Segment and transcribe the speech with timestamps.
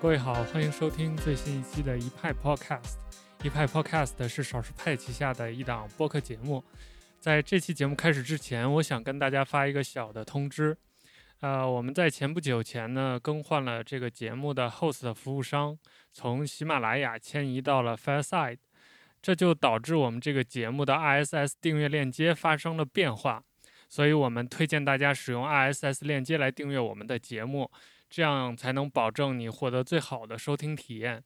[0.00, 2.98] 各位好，欢迎收听最新一期的一派 Podcast。
[3.42, 6.62] 一派 Podcast 是少数派旗下的一档播客节目。
[7.18, 10.78] 在这期节目开始之前，我想跟大家发一个小的通知。
[11.40, 15.76] 呃，我们在前不久前呢，更换了这个节目的 host 服务商，
[16.12, 18.58] 从喜马拉雅迁移到了 Fireside，
[19.20, 23.42] 这就导致我们这个节目的 RSS 订阅链接发生了变化。
[23.88, 27.68] 所以我们推荐大家使用 RSS 链接来订阅我们的节目。
[28.08, 31.22] 这样才能保证你获得最好的收听体验，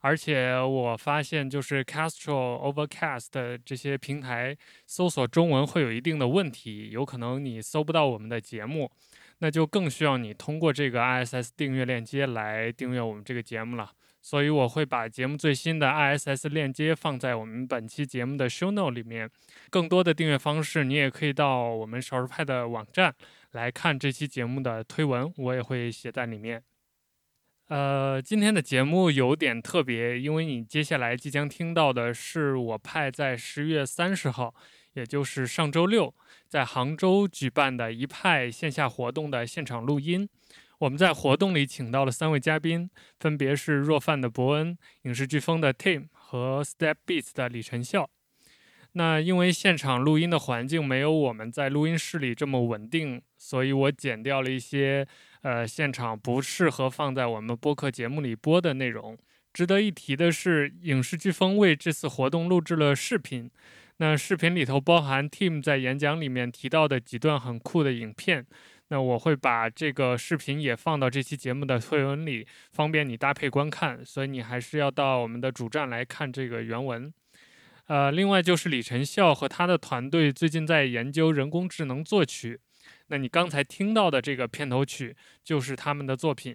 [0.00, 8.90] 而且我发现就是 Castro、Overcast 这些平台搜索中文会有一定的问题，有可能你搜不到我们的节目，
[9.38, 13.90] 那就更需要你通过这个 ISS 订阅链接来订阅我们这个节目了。
[14.24, 19.28] 所以我会把节目最新的 ISS 链接放在我们本期节目的 Show Note 里面。
[19.68, 23.12] 更多的订阅方式，你也可以到我们少数派的网站。
[23.52, 26.62] 来看这期节目的推文，我也会写在里面。
[27.68, 34.54] 呃，今天的节目有点特别，因为你接下来即将听到的是我派在十月三十号，
[34.94, 36.14] 也就是上周六，
[36.48, 40.28] 在杭州举办的一派线下活动的现场录音。
[40.78, 48.10] 我们在活动里请到了三位嘉宾，分别是若饭的伯恩、影视飓风的 Tim 和 Step Beats 的李晨笑。
[48.94, 55.06] 那因为现场录音的环境没有我们在录音室里这么稳定，所以我剪掉了一些
[55.40, 59.16] 呃现场不适合放在我们播客节目里播的内容。
[59.52, 63.50] 值得一提的是，影视飓风为这次活动录制了视频，
[63.96, 68.46] 那视频里头包含 Team 在演讲里面提到的几段很酷的影片。
[68.88, 74.04] 那我会把这个视频也放到这期节目的推文里，方便你搭配观看。
[74.04, 77.10] 所以你还是要到我们的主站来看这个原文。
[77.86, 82.58] 呃，另外就是李晨笑和他的团队最近在研究人工智能作曲，
[83.08, 85.14] 那你刚才听到的这个片头曲
[85.44, 86.54] 就是他们的作品，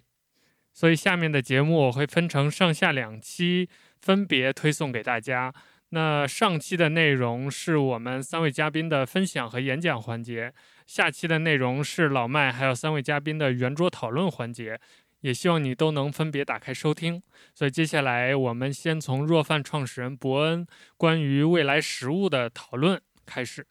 [0.72, 3.68] 所以下面的节目我会分成上下两期，
[4.00, 5.52] 分别推送给大家。
[5.90, 10.52] 那上期的内容是我们三位嘉宾的分享和演讲环节，
[10.86, 14.78] 下期的内容是老麦还有三位嘉宾的圆桌讨论环节。
[15.20, 17.22] 也希望你都能分别打开收听。
[17.54, 23.66] 所以接下来我们先从若饭创始人伯恩关于未来食物的讨论开始。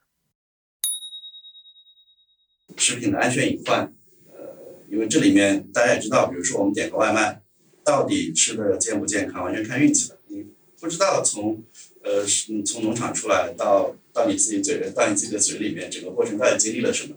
[2.76, 3.92] 食品的安全隐患，
[4.30, 7.40] 呃，因为这里面大家也知道，比如说我们点个外卖，
[7.82, 10.18] 到底吃的健不健康，完全看运气的。
[10.26, 10.46] 你
[10.78, 11.64] 不知道从
[12.02, 12.24] 呃
[12.64, 17.16] 从农场出来到到你自己嘴到你自己的嘴里面，整个过程到底经历了什么？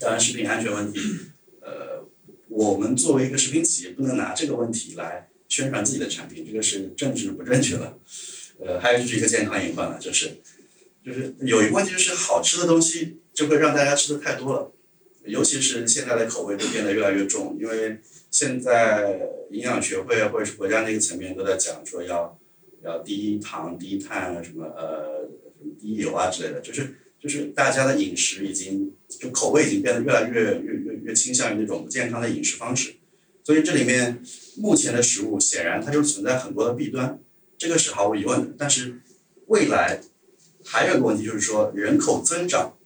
[0.00, 1.00] 当然，食品安全问题。
[2.58, 7.96] 我们作为一个食品企业，不能拿这个问题来宣传自己的产品，这个是政治不正确的。
[8.58, 10.38] 呃，还有就是一个健康隐患了，就是，
[11.06, 14.72] 就是有一个问题就是好吃的东西就会让大家吃的太多了，
[15.24, 18.00] 尤其是现在的口味都变得越来越重，因为
[18.32, 19.20] 现在
[19.52, 22.36] 营养学会或者是国家那个层面都在讲说要
[22.82, 25.28] 要低糖、低碳啊什么呃
[25.60, 30.72] 什么低油啊之类的，就是就是大家的饮食已经就口味已经变得越来越越。
[30.74, 32.96] 越越倾向于那种不健康的饮食方式，
[33.42, 34.22] 所以这里面
[34.58, 37.18] 目前的食物显然它就存在很多的弊端，
[37.56, 38.54] 这个是毫无疑问的。
[38.58, 39.00] 但是
[39.46, 40.02] 未来
[40.66, 42.76] 还有一个问题就是说人口增长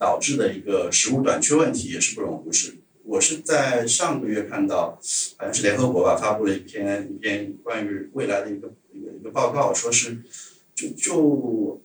[0.00, 2.78] 导致的一个食物短缺问题也是不容忽视。
[3.04, 4.98] 我是在上个月看到，
[5.36, 10.18] 好像是联合国吧发布了一篇一篇关于未来的一个一个一个报告，说是
[10.74, 11.80] 就就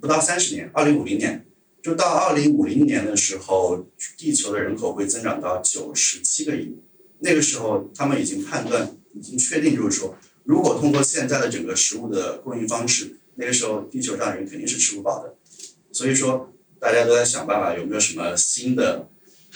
[0.00, 1.44] 不到三十年，二零五零年。
[1.82, 3.86] 就到二零五零年的时候，
[4.18, 6.76] 地球的人口会增长到九十七个亿。
[7.20, 15.36] 那个时候，他们已经判断，已经确定，就是说，如果通过现在的整个食物的供应方式，那个时候地球上人肯定是吃不饱的。
[15.92, 19.08] 所以说，大家都在想办法，有没有什么新的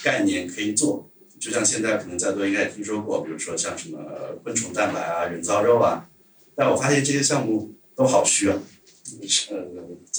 [0.04, 1.10] 概念可以做？
[1.40, 3.98] 就像现在可能在座应该也听说过，比如说像什么
[4.44, 6.08] 昆虫蛋白啊、人造肉啊。
[6.54, 8.56] 但我发现这些项目都好虚啊，
[9.50, 9.58] 呃，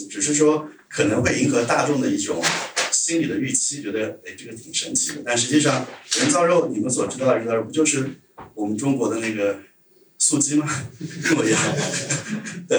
[0.09, 0.67] 只是说。
[0.93, 2.43] 可能会迎合大众的一种
[2.91, 5.21] 心理的预期，觉得哎这个挺神奇的。
[5.23, 5.87] 但实际上，
[6.19, 8.09] 人造肉你们所知道的人造肉不就是
[8.53, 9.57] 我们中国的那个
[10.17, 10.67] 素鸡吗？
[10.99, 11.61] 一模一样。
[12.67, 12.77] 对。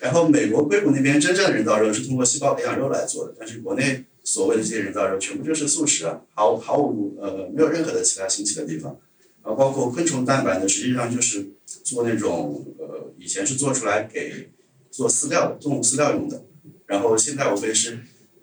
[0.00, 8.98] 然后美国硅谷那边真正的人造肉是通过细胞培养肉来做的，但是国内所谓的这些人造肉全部就是素食啊，毫毫无呃没有任何的其他新奇的地方。
[9.44, 11.46] 然后，包括昆虫蛋白呢，实际上就是
[11.84, 14.50] 做那种呃以前是做出来给
[14.92, 16.44] 做饲料的动物饲料用的。
[16.86, 17.98] 然后现在无非是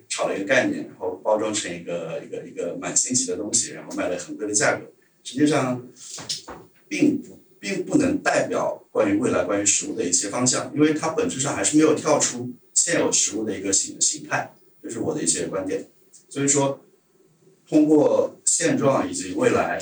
[0.09, 4.87] 炒了一个概念，然后包装成一个一个一个蛮新奇的东西，然后卖了很贵的价格。
[5.23, 5.87] 实际上，
[6.87, 15.87] 并不并不能代表关于未来关于食物的一些方向，因为它本质上还是没有跳出现有食物的一个形形态，这是我的一些观点。
[16.29, 16.83] 所以说，
[17.67, 19.79] 通过现状以及未来，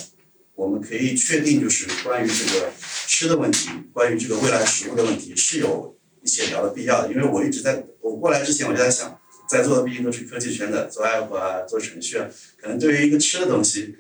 [0.56, 5.97] 我们可以确定，就是关于这个吃的问题，关于这个未来食物的问题，是有
[6.28, 7.08] 一些聊的必要。
[7.10, 9.18] 因为我一直在我过来之前，我就在想，
[9.50, 12.28] 在座的毕竟都是科技圈的，做 app 啊，做程序啊，
[12.58, 13.96] 可能对于一个吃的东西，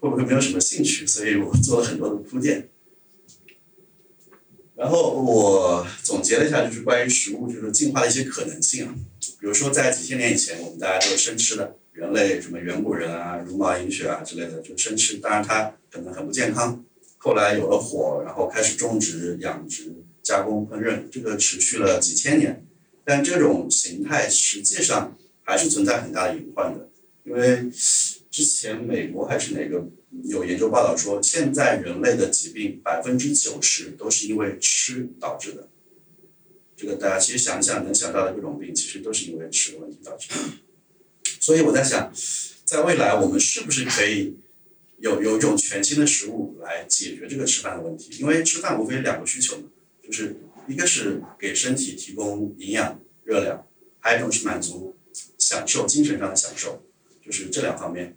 [0.00, 1.06] 会不会没有什么兴趣？
[1.06, 2.70] 所以我做了很多的铺垫。
[4.74, 8.94] 然后我总结了一下，就是关于食物就是进化的一些可能性啊。
[9.38, 15.18] 比如说在几千年以前，我们大家都是生吃的，人类什么远古人啊、茹毛饮血啊之类的，就生吃。
[15.18, 16.84] 当然它可能很不健康。
[17.18, 19.92] 后来有了火，然后开始种植、养殖、
[20.26, 22.66] 加工、烹饪，这个持续了几千年。
[23.04, 26.88] 但这种形态实际上还是存在很大的隐患的，
[27.22, 27.70] 因为
[28.28, 29.86] 之前美国还是哪个？
[30.24, 35.68] 有研究报道说，现在人类的疾病百分之九十都是因为吃导致的。
[36.74, 40.36] 这个大家其实想想，能想到的各种病，其实都是因为吃的问题导致的。
[41.38, 42.10] 所以我在想，
[42.64, 44.36] 在未来我们是不是可以
[44.98, 48.16] 有有一种全新的食物来解决这个吃饭的问题？
[48.18, 49.64] 因为吃饭无非两个需求嘛，
[50.06, 50.36] 就是
[50.68, 53.66] 一个是给身体提供营养热量，
[53.98, 54.94] 还有一种是满足
[55.36, 56.84] 享受精神上的享受，
[57.24, 58.16] 就是这两方面。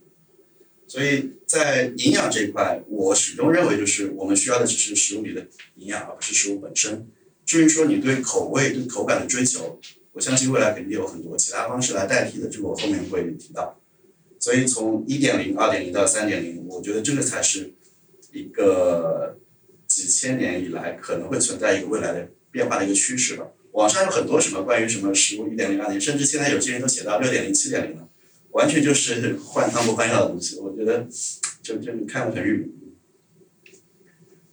[0.88, 7.08] 所以在营养这一块，我始终认为就是我们需要的只是食物里的营养，而不是食物本身。
[7.46, 9.80] 至于说你对口味、对口感的追求，
[10.14, 13.80] 我相信未来肯定有很多其他方式来代替的，这个我后面会提到。
[14.40, 17.74] 所以从一点零、二点零到三点零，我觉得这个才是
[18.32, 19.38] 一个
[20.00, 23.48] 几千年以来可能会存在一个未来的变化的一个趋势吧。
[23.74, 28.08] 网上有很多什么关于什么食物一点零、二点，甚至现在有些人都写到六点零、七点零了。
[28.52, 31.08] 完全就是换汤不换药的东西，我觉得
[31.62, 32.72] 就就你看得很郁闷。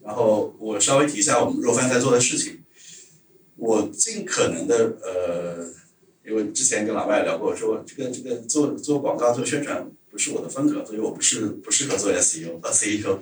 [0.04, 2.60] 然后我稍微提一下我们若帆在做的事情，
[3.56, 5.66] 我尽可能的呃，
[6.28, 13.18] 因为之前跟老外聊过，说这个这个做做广告做宣传不是我的风格，所以我不是不适合做 SEO 和 CEO。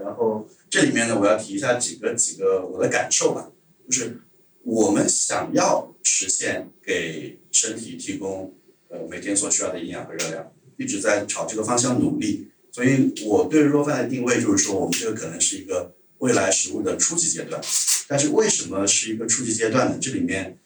[0.00, 3.48] 然后这里面呢，我要提一下几个几个我的感受吧，
[3.88, 4.20] 就是
[4.64, 8.52] 我们想要实现给身体提供。
[8.88, 12.48] 呃，每天所需要的营养和热量，一直在朝这个方向努力。
[12.72, 17.62] 所以我对弱饭的定位就是说，我们这个可能是一个未来食物的初级阶段。
[18.08, 19.98] 但是为什么是一个初级阶段呢？
[20.00, 20.58] 这里面，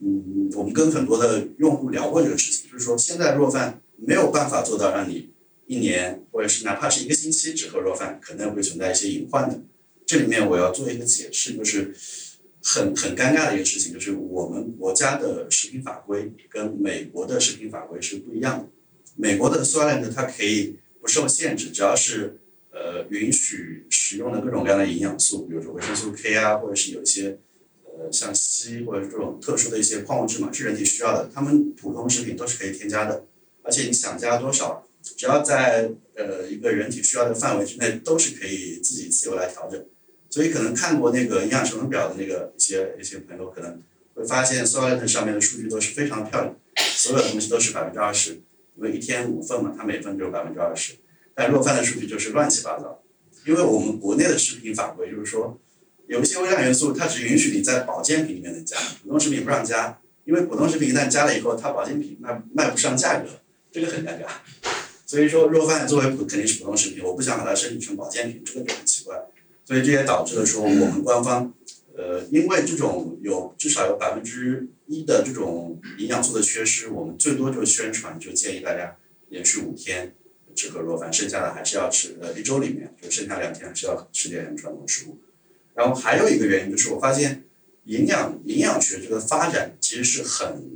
[0.00, 5.30] 嗯，我们跟很多的用户聊过这个事情，就是说现在弱饭没有办法做到让你
[5.70, 9.60] 一年或者是哪怕是一个星期只喝肉饭，可能会存在一些隐患的。
[10.04, 11.94] 这里面我要做一个解释，就是。
[12.62, 18.68] 很很尴尬的一个事情，就是我们国家的食品法规跟美国的食品法规是不一样的。
[19.16, 22.38] 美国的 Solent 它可以不受限制，只要是
[22.70, 27.38] 呃允许使用的各种各样的营养素，比如说维生素 K 啊，或者是有一些
[27.84, 33.24] 呃像硒或者这种特殊的一些矿物质嘛，是人体需要的，他们普通食品都是可以添加的。
[33.62, 39.84] 而且你想加多少，只要在呃一个人体需要的范围之内，都是可以自己自由来调整。
[40.28, 43.82] 所以可能看过那个营养成分表的那个一些一些朋友可能
[44.14, 48.40] 会发现 s o l e t 上面的数据都是非常漂亮，所有东西都是百分之二十，
[48.76, 50.94] 因为一天五份嘛，它每份就是百分之二十。
[51.34, 53.02] 但若饭的数据就是乱七八糟，
[53.44, 55.58] 因为我们国内的食品法规就是说，
[56.06, 63.28] 有一些微量元素它只允许你在保健品里面能加，普通食品不让加，因为普通食品一旦加了以后，它保健品卖卖不上价格，
[63.72, 64.26] 这个很尴尬。
[65.10, 69.20] 所以说肉饭作为普肯定是普通食品，我不想把它升级成保健品，这个就很奇怪。
[69.64, 71.52] 所以这也导致了说，我们官方，
[71.96, 78.96] 呃，因为这种有至少有百分之一的这种营养素的缺失，我们最多就宣传，就建议大家
[79.30, 80.14] 连续五天
[80.54, 85.18] 只喝肉饭，剩下的还是要吃，呃，一周里面就剩下两天还是要吃点传统食物。
[85.74, 87.42] 然后还有一个原因就是，我发现
[87.86, 90.70] 营养营养学这个发展其实是很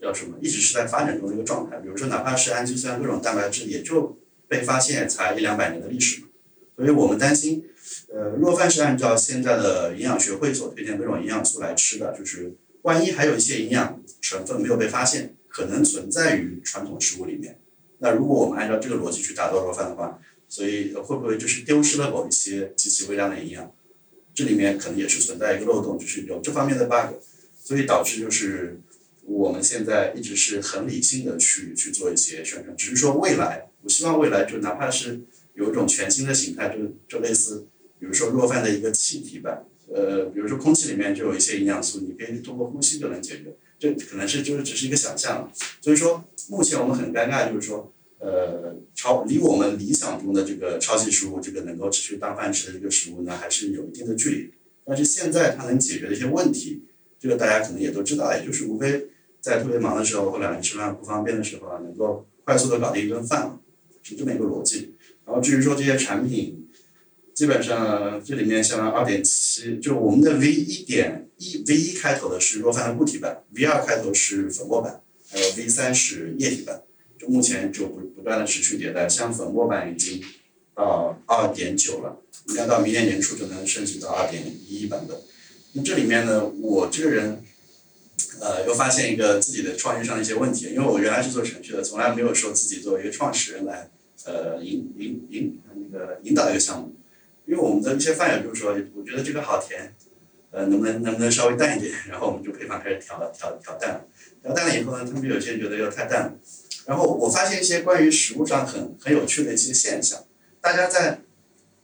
[0.00, 1.76] 叫什么，一直是在发展中的一个状态。
[1.78, 6.28] 比如说，哪怕是氨基酸各种蛋白质，也就被发现才一两百年的历史嘛。
[6.76, 7.66] 所以我们担心。
[8.12, 17.58] 呃，若饭是按照现在的营养学会所推荐各种营养素来吃的，就是万一还有一些营养成分没有被发现，可能存在于传统食物里面。
[17.98, 23.72] 那如果我们按照这个逻辑去打造若饭的话，所以会不会就是丢失了某一些极其微量的营养？
[24.32, 27.16] 这里面可能也是存在一个漏洞，就是有这方面的 bug，
[27.62, 28.80] 所以导致就是
[29.30, 35.20] 我们现在一直是很理性的去去做一些宣传，只是说未来，我希望未来就哪怕是
[35.54, 37.66] 有一种全新的形态，就就类似。
[38.00, 45.52] 比如说弱饭的一个气体版，呃，比如说空气里面就有一些营养素，你可以通过呼吸就能解决，这可能是就是只是一个想象。
[45.80, 54.50] 所以说，目前我们很尴尬，就是说，呃，超离我们理想中的这个超级食物，这个能够持续当饭吃的这个食物呢，还是有一定的距离。
[54.84, 56.82] 但是现在它能解决的一些问题，
[57.20, 59.08] 这个大家可能也都知道，也就是无非
[59.40, 63.58] 在特别忙的时候或两人吃饭不方便的时候啊，能够快速的搞定一顿饭，
[64.02, 64.94] 是这么一个逻辑。
[65.24, 66.68] 然后至于说这些产品，
[67.34, 76.82] 基本上这里面像二点七，就我们的 V 一点一 V 一开头的是若帆的固体版，V 二开头是粉末版，还有 V 三是液体版。
[77.18, 80.22] 就目前就不不断的持续迭代，像粉末版已经
[80.74, 82.18] 到二点九了，
[82.48, 85.16] 应该到明年年初就能升级到二点一版本。
[85.74, 87.44] 那这里面呢，我这个人，
[88.40, 93.90] 呃，又发现一个自己的创意上的一些问题，因为我原来是做程序的，从来没有说自己作为一个创始人来，
[94.24, 96.94] 呃，引引引那个引导一个项目。
[97.46, 99.94] 因为我们的一些饭友就是说，我觉得这个好甜，
[100.50, 101.92] 呃，能不能能不能稍微淡一点？
[102.08, 104.04] 然后我们就配方开始调调调淡了，
[104.42, 106.32] 调淡了以后呢，他们有些人觉得又太淡了。
[106.86, 110.24] 然后我发现一些关于食物上很很有趣的一些现象，
[110.60, 111.20] 大家在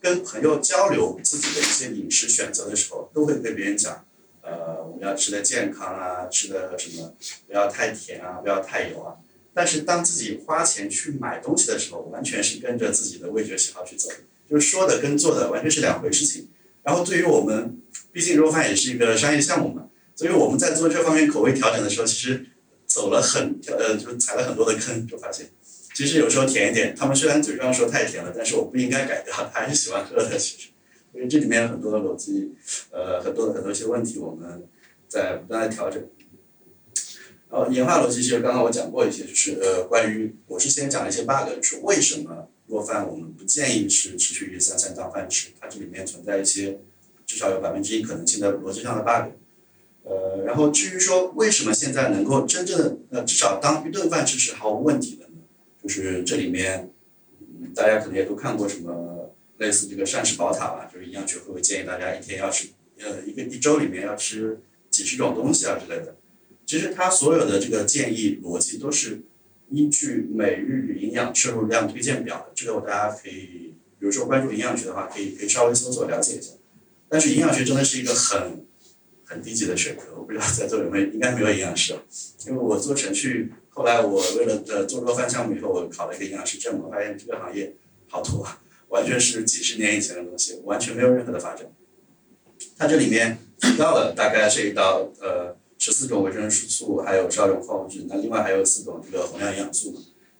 [0.00, 4.04] 跟朋友交流自己的一些饮食选择的时候，都会跟别人讲，
[4.42, 7.14] 呃，要吃的健康啊，吃的什么
[7.46, 9.16] 不要太甜啊，不要太油啊。
[9.52, 14.10] 但是当自己花钱去买东西的时候，完全是跟着自己的味觉喜好去走，
[14.48, 16.48] 就是说的跟做的完全是两回事情。
[16.82, 17.80] 然后对于我们，
[18.12, 22.46] 毕竟肉饭也是一个商业项目嘛，所以我们在做这方面口味调整的时候，其实。
[22.88, 25.50] 走了很呃，就踩了很多的坑，就发现，
[25.92, 30.38] 其实有时候甜一点，他们虽然嘴上说太甜了，但是我不应该改掉，他还是喜欢喝的。
[30.38, 30.68] 其实，
[31.12, 32.54] 因为这里面很多的逻辑，
[32.90, 34.62] 呃，很多很多一些问题，我们
[35.08, 36.02] 在不断的调整。
[37.48, 46.80] 呃，演化逻辑其实刚刚我讲过一些，就是呃，关于我是先讲了一些 bug，就是为什么做饭我们不建议是持续于三餐当饭吃，它这里面存在一些
[47.24, 49.32] 至少有百分之一可能性的逻辑上的 bug。
[50.02, 55.40] 呃，然后至于说为什么现在能够真正的呃至少当一顿饭吃是毫无问题的呢？
[55.82, 56.90] 就是这里面，
[57.74, 64.60] 大家可能也都看过什么类似这个膳食宝塔吧，就是营养学会建议大家一天要吃呃一个一周里面要吃
[64.96, 66.16] 几十种东西啊之类的。
[66.64, 69.22] 其实它所有的这个建议逻辑都是
[69.70, 76.52] 依据每日营养摄入量推荐表的，这个大家可以比如说关注营养学的话，可以可以稍微搜索了解一下。
[77.08, 78.64] 但是营养学真的是一个很。
[79.28, 81.92] 很低级的学科，我不知道在座有没有，应该没有营养师，
[82.46, 87.74] 因为我做程序，后来我为了呃做做饭项目以后，我考了一个营养师证，我发现这个行业
[88.06, 91.66] 好土啊，完全是几十年以前的东西，完全没有任何的发展。
[92.76, 99.94] 它这里面提到了大概涉及到呃十四种维生素，还有十二种矿物质，那另外还有四种这个宏量营养素，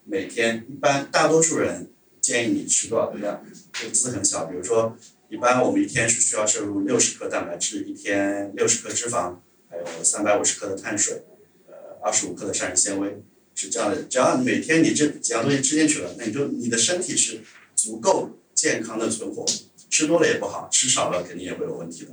[0.05, 1.91] 每天一般大多数人
[2.21, 4.97] 建议你吃多少的量，这个字很小，比如说。
[5.29, 9.35] 一般我们一天是需要摄入六十克蛋白质，一天六十克脂肪，
[9.69, 11.25] 还有三百五十克的碳水，
[11.67, 13.21] 呃，二十五克的膳食纤维，
[13.53, 14.05] 是这样的。
[14.05, 17.41] 只要每天你这几样东西吃进去了，那你就你的身体是
[17.75, 19.45] 足够健康的存活。
[19.91, 22.13] 吃多了也不好，吃少了肯定也会有问题的。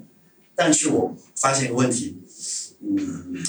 [0.55, 2.21] 但是我发现一个问题，
[2.81, 3.43] 嗯，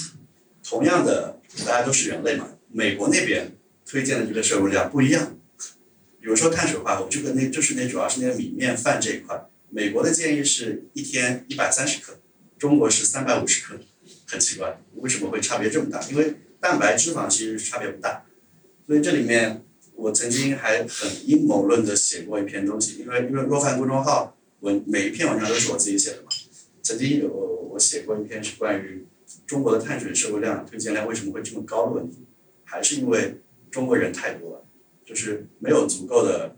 [0.63, 5.37] 同样的大家都是人类嘛，美国那边推荐的这个摄入量不一样。
[6.19, 9.45] 比如说碳水化合物，这个那就是那主要是那个米面饭这一块。
[9.69, 12.17] 美国的建议是一天一百三十克，
[12.57, 13.79] 中国是三百五十克，
[14.25, 16.01] 很奇怪，为什么会差别这么大？
[16.09, 18.25] 因为蛋白脂肪其实差别不大，
[18.87, 26.23] 所以这里面我曾经还很阴谋论的写过一篇东西，因为因为若饭公众号文每一篇文章都是我自己写的，
[26.85, 27.29] 曾经有
[27.71, 29.07] 我写过一篇是关于
[29.47, 32.27] 中国的碳水摄入量推荐量为什么会这么高的问题，
[32.63, 34.65] 还是因为中国人太多了，
[35.03, 36.55] 就是没有足够的。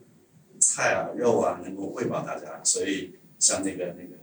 [0.60, 4.18] 菜啊，肉啊，能够喂饱大家，所以像那个那个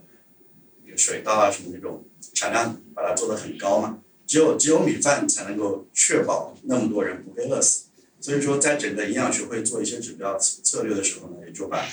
[0.84, 4.02] 那个水稻啊什么那种产量，把它做得很高嘛。
[4.26, 7.84] 只有只有米饭才能够确保那么多人不被饿死。
[8.20, 11.86] 所以说，在整个营养学会做一些指标策略的时候呢，也就把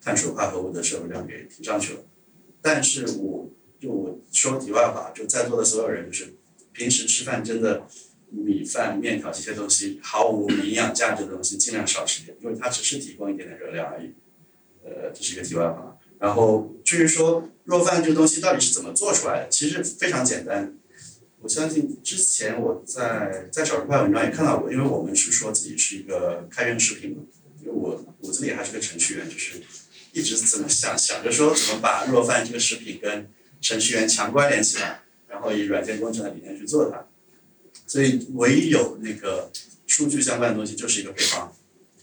[0.00, 2.00] 碳水化合物的摄入量给提上去了。
[2.62, 3.48] 但是我
[3.80, 6.34] 就我说题外话，就在座的所有人，就是
[6.72, 7.86] 平时吃饭真的。
[8.30, 14.12] 米饭、面条这些东西毫无营养价值的东西，尽量少吃点，因为它只是提供一点点热量而已。
[14.84, 15.96] 呃，这是一个题外话。
[16.18, 20.76] 然后至于说肉饭这个东西到底是怎么做出来的，其实非常简单。
[21.40, 27.22] 我相信之前我在在少数派文章也看到过，因为我们是说自己是一个开源食品嘛，
[27.62, 29.62] 因为我骨子里还是个程序员，就是
[30.12, 37.06] 一直怎么想想着说怎么把肉饭这个食品跟程序员强关联起来，然后以软件工程的理念去做它。
[37.86, 39.50] 所以，唯一有那个
[39.86, 41.52] 数据相关的东西就是一个配方。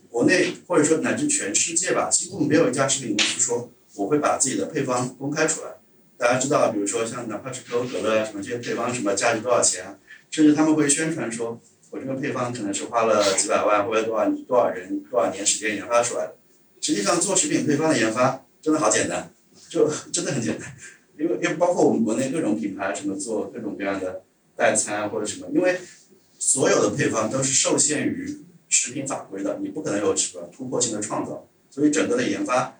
[0.09, 5.71] 国内或者说乃至全世界吧，几乎没有一家食品公司说我会把自己的配方公开出来。
[6.17, 9.99] 大家知道，比如说像哪怕是可口可乐啊，什么这些配方什么价值多少钱，
[10.31, 11.59] 甚至他们会宣传说，
[11.89, 16.35] 我这个配方可能是花了几百万或者多少多少人多少年时间研发出来的。
[16.79, 19.33] 实际上，做食品配方的研发真的好简单，
[19.69, 20.73] 就真的很简单，
[21.17, 24.23] 因为因为包括我们国内各种品牌什么做各种各样的。
[24.57, 25.77] 代餐啊或者什么，因为
[26.39, 32.77] 所有的配方都是受限于食品法规的，你不可能有什么突破性的创造，所以整个的研发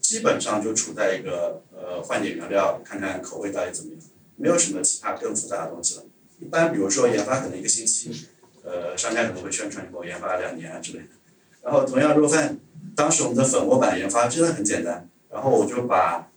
[0.00, 4.00] 基本上就处在一个呃换点原料，看看口味到底怎么样，
[4.36, 6.04] 没有什么其他更复杂的东西了。
[6.38, 8.28] 一般比如说研发可能一个星期，
[8.64, 11.08] 呃，商家可能会宣传我研发两年啊之类的。
[11.62, 12.58] 然后同样肉饭，
[12.96, 16.30] 当时我们的粉末版研发真的很简单，然后我就把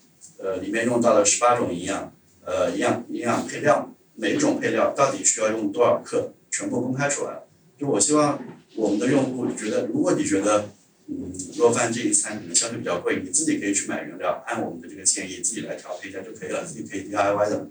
[0.44, 7.48] 呃里面用到了十八种营养呃营养营养配料，每一种配料到底需要用多少克，全部公开出来了。
[7.80, 8.44] 就我希望
[8.76, 10.70] 我们的用户觉得，如果你觉得
[11.08, 17.70] 嗯肉饭这一餐可能相对比较贵，你自己可以去买原料，按我们的这个建议自己来调配一下就可以了，自己可以 DIY 的。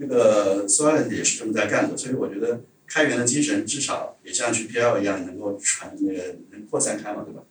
[0.00, 7.42] 这个 s o y 也是这么在干的，所以我觉得开源的精神至少也像 GPL 一样能够传那个能扩散开嘛，对吧？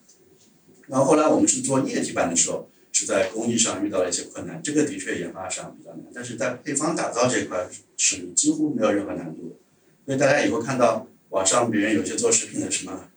[0.88, 2.70] 然后后来我们是做液体版的时候，
[3.00, 9.56] 是在工艺上遇到了一些困难，这个的确研发上比较难，但是在配方打造这块是几乎没有任何难度的。
[10.04, 13.08] 所以大家以后看到网上别人有些做食品的什么，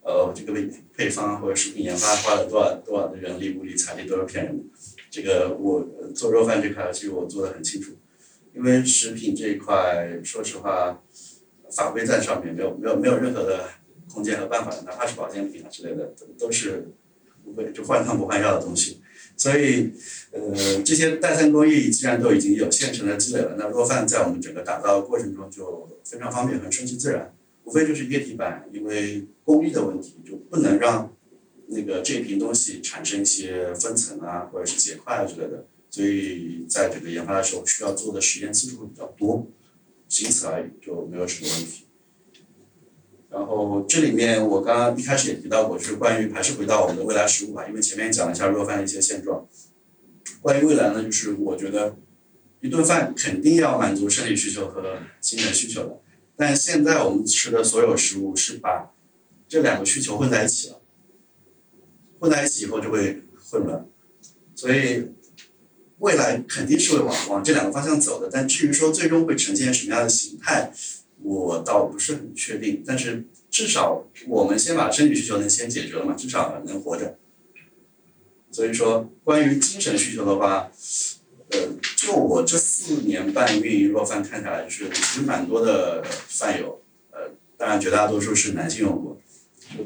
[0.00, 4.64] 呃，这个配配方或者食品研发花了多少多少的人力物力财力都是骗人的。
[5.10, 7.92] 这个我做肉饭这块其实我做的很清楚。
[8.54, 11.02] 因为食品这一块，说实话，
[11.70, 13.68] 法规在上面没有没有没有任何的
[14.10, 16.88] 空间和办法，哪怕是保健品啊之类的，都是
[17.44, 19.02] 不会就换汤不换药的东西。
[19.38, 19.92] 所以，
[20.32, 27.32] 呃，这些代餐工艺既然都已经有现成的积累了，那肉饭在我们整个打造过程中就非常方便和顺其自然。
[27.64, 31.14] 无非就是液体版，因为工艺的问题，就不能让
[31.68, 35.66] 那个这瓶东西产生一些分层啊，或者是结块啊之类的。
[35.90, 39.46] 所以在整个研发的时候，需要做的实验次数会比较多，
[40.08, 41.87] 仅此而已，就没有什么问题。
[43.30, 49.46] 然后这里面我刚刚一开始也提到过，就是关于还是回到我们的未来食物吧，因为前面讲了一下热饭的一些现状。
[50.40, 51.96] 关于未来呢，就是我觉得
[52.60, 56.00] 一顿饭肯定要满足生理需求和精神需求的，
[56.36, 58.92] 但现在我们吃的所有食物是把
[59.48, 60.80] 这两个需求混在一起了，
[62.18, 63.86] 混在一起以后就会混乱，
[64.54, 65.08] 所以。
[66.00, 70.72] 未来肯定是会往往这两个方向走的，但至于说最终会呈现什么样的形态，
[71.36, 72.82] 我倒不是很确定。
[72.86, 77.18] 但是至少我们先把生理需求能先解决了嘛，至少能活着。
[78.50, 80.70] 所以说，关于精神需求的话，
[81.50, 81.58] 呃，
[81.96, 89.20] 就我这四年半运营若饭看下来，就是其实蛮多的饭友，呃，当然绝大多数是男性用户，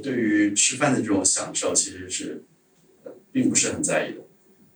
[0.01, 2.45] 对于吃饭的这种享受其实是，
[3.33, 4.21] 并不是很在意的。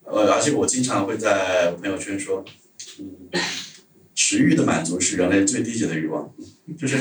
[0.05, 2.45] 呃，而且我经常会在朋友圈说，
[2.99, 3.41] 嗯，
[4.15, 6.35] 食欲的满足是人类最低级的欲望，
[6.75, 6.97] 就是，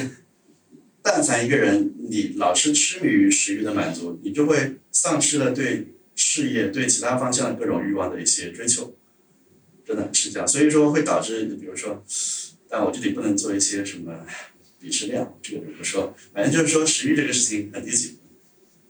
[1.02, 8.96] 但凡一个人你老是痴迷于食欲的满足，你就会丧失了对事业、对其他方向各种欲望的一些追求，
[9.86, 10.48] 真的是这样。
[10.48, 12.04] 所以说会导致，比如说，
[12.70, 14.26] 但我这里不能做一些什么
[14.82, 18.20] 鄙视链，这个就不说，反正就是说食欲这个事情很低级。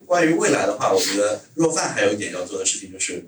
[0.06, 3.26] 关于未来的话，我觉得若饭还有一点要做的事情就是。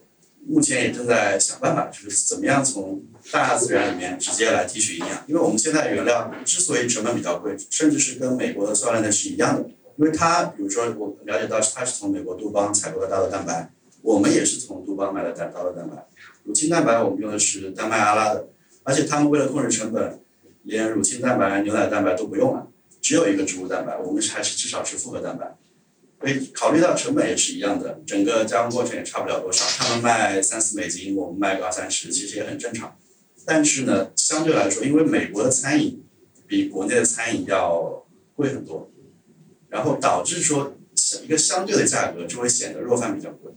[0.50, 5.24] 目前也正在想办法，就是怎么样从大自然里面直接来提取营养。
[5.28, 16.06] 因为我们现在原料之所以成本比较贵，甚至是跟美国的塑料的是一样的，因为它，比如说我了解到它是从美国杜邦采购的大豆蛋白，我们也是从杜邦买的大豆蛋白。
[16.44, 18.48] 乳清蛋白我们用的是丹麦阿拉的，
[18.84, 20.20] 而且他们为了控制成本，
[20.64, 22.68] 连乳清蛋白、牛奶蛋白都不用了，
[23.02, 25.58] 只有一个植物蛋白，我们还是至少是复合蛋白。
[26.20, 29.66] 所以考虑到成本也是一样的，整个加工过程也差不了多少。
[29.78, 32.96] 他们卖三四美金，我们卖个二三十，其实也很正常。
[33.50, 36.04] 但是呢，相对来说，因为美国的餐饮
[36.46, 38.06] 比国内的餐饮要
[38.36, 38.92] 贵很多，
[39.70, 40.76] 然后导致说
[41.24, 43.54] 一个相对的价格就会显得肉饭比较贵。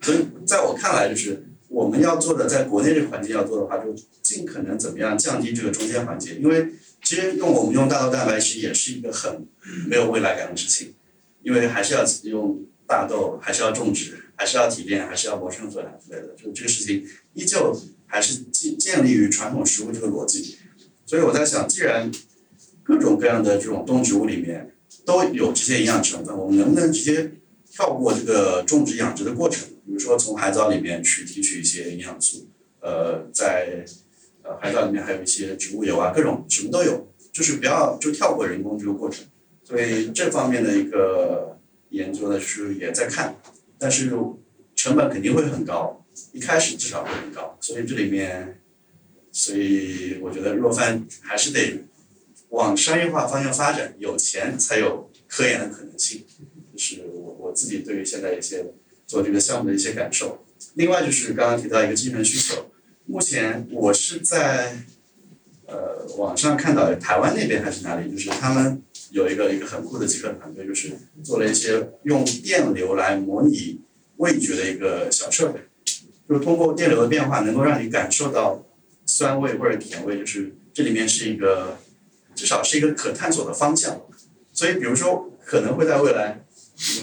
[0.00, 6.36] 所以在我看来，就是我们要做的，在国内这个环境要做的话，就尽可能怎么样降低这个中间环节。
[6.36, 6.68] 因为
[7.02, 9.46] 其实用我们用大豆蛋白，其实也是一个很
[9.86, 10.94] 没有未来感的事情。
[11.42, 17.04] 因为还是要用大豆，还是要种植，还是要提炼，还是要磨成粉之类的，就这个事情
[17.34, 17.76] 依旧
[18.12, 20.58] 还是建建立于传统食物这个逻辑。
[21.06, 22.12] 所以我在想，既然
[22.82, 24.74] 各种各样的这种动植物里面
[25.06, 27.32] 都有这些营养成分，我们能不能直接
[27.70, 29.66] 跳过这个种植养殖的过程？
[29.86, 32.48] 比如说从海藻里面去提取一些营养素，
[32.80, 33.84] 呃，在
[34.42, 39.24] 呃海藻里面还有一些植物油啊，各种什么都有，就是不要就跳过人工这个过程。
[39.64, 43.34] 所以这方面的一个研究呢，是也在看，
[43.78, 44.12] 但是
[44.74, 46.01] 成本肯定会很高，
[46.32, 47.56] 一开始至少会很高。
[47.60, 48.60] 所以这里面，
[49.30, 51.84] 所以我觉得若饭还是得
[52.50, 56.24] 往商业化方向发展，有钱才有科研的可能性。
[56.72, 58.64] 就是我我自己对于现在一些
[59.06, 60.44] 做这个项目的一些感受。
[60.74, 62.70] 另外就是刚刚提到一个精神需求，
[63.06, 64.76] 目前我是在
[65.66, 68.82] 呃网上看到台湾那边还是哪里，就是他们。
[69.10, 70.90] 有一个一个很酷的极客团队，就是
[71.22, 73.78] 做了一些用电流来模拟
[74.16, 75.60] 味觉的一个小设备，
[76.28, 78.64] 就是通过电流的变化，能够让你感受到
[79.06, 81.78] 酸味或者甜味，就是这里面是一个
[82.34, 84.00] 至少是一个可探索的方向。
[84.52, 86.44] 所以，比如说可能会在未来，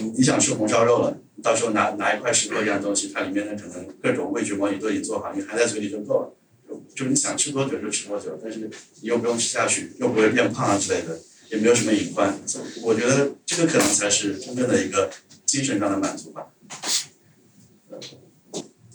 [0.00, 6.36] 嗯，你想吃红烧肉了，到时候拿拿一块石头一样东西，它里面的可能各种味觉模拟都已经做好，你含在嘴里就够了。
[6.94, 8.68] 就是你想吃多久就吃多久，但是你
[9.02, 11.18] 又不用吃下去，又不会变胖啊之类的，
[11.50, 12.32] 也没有什么隐患。
[12.82, 15.10] 我觉得这个可能才是真正的一个
[15.44, 16.46] 精神上的满足吧。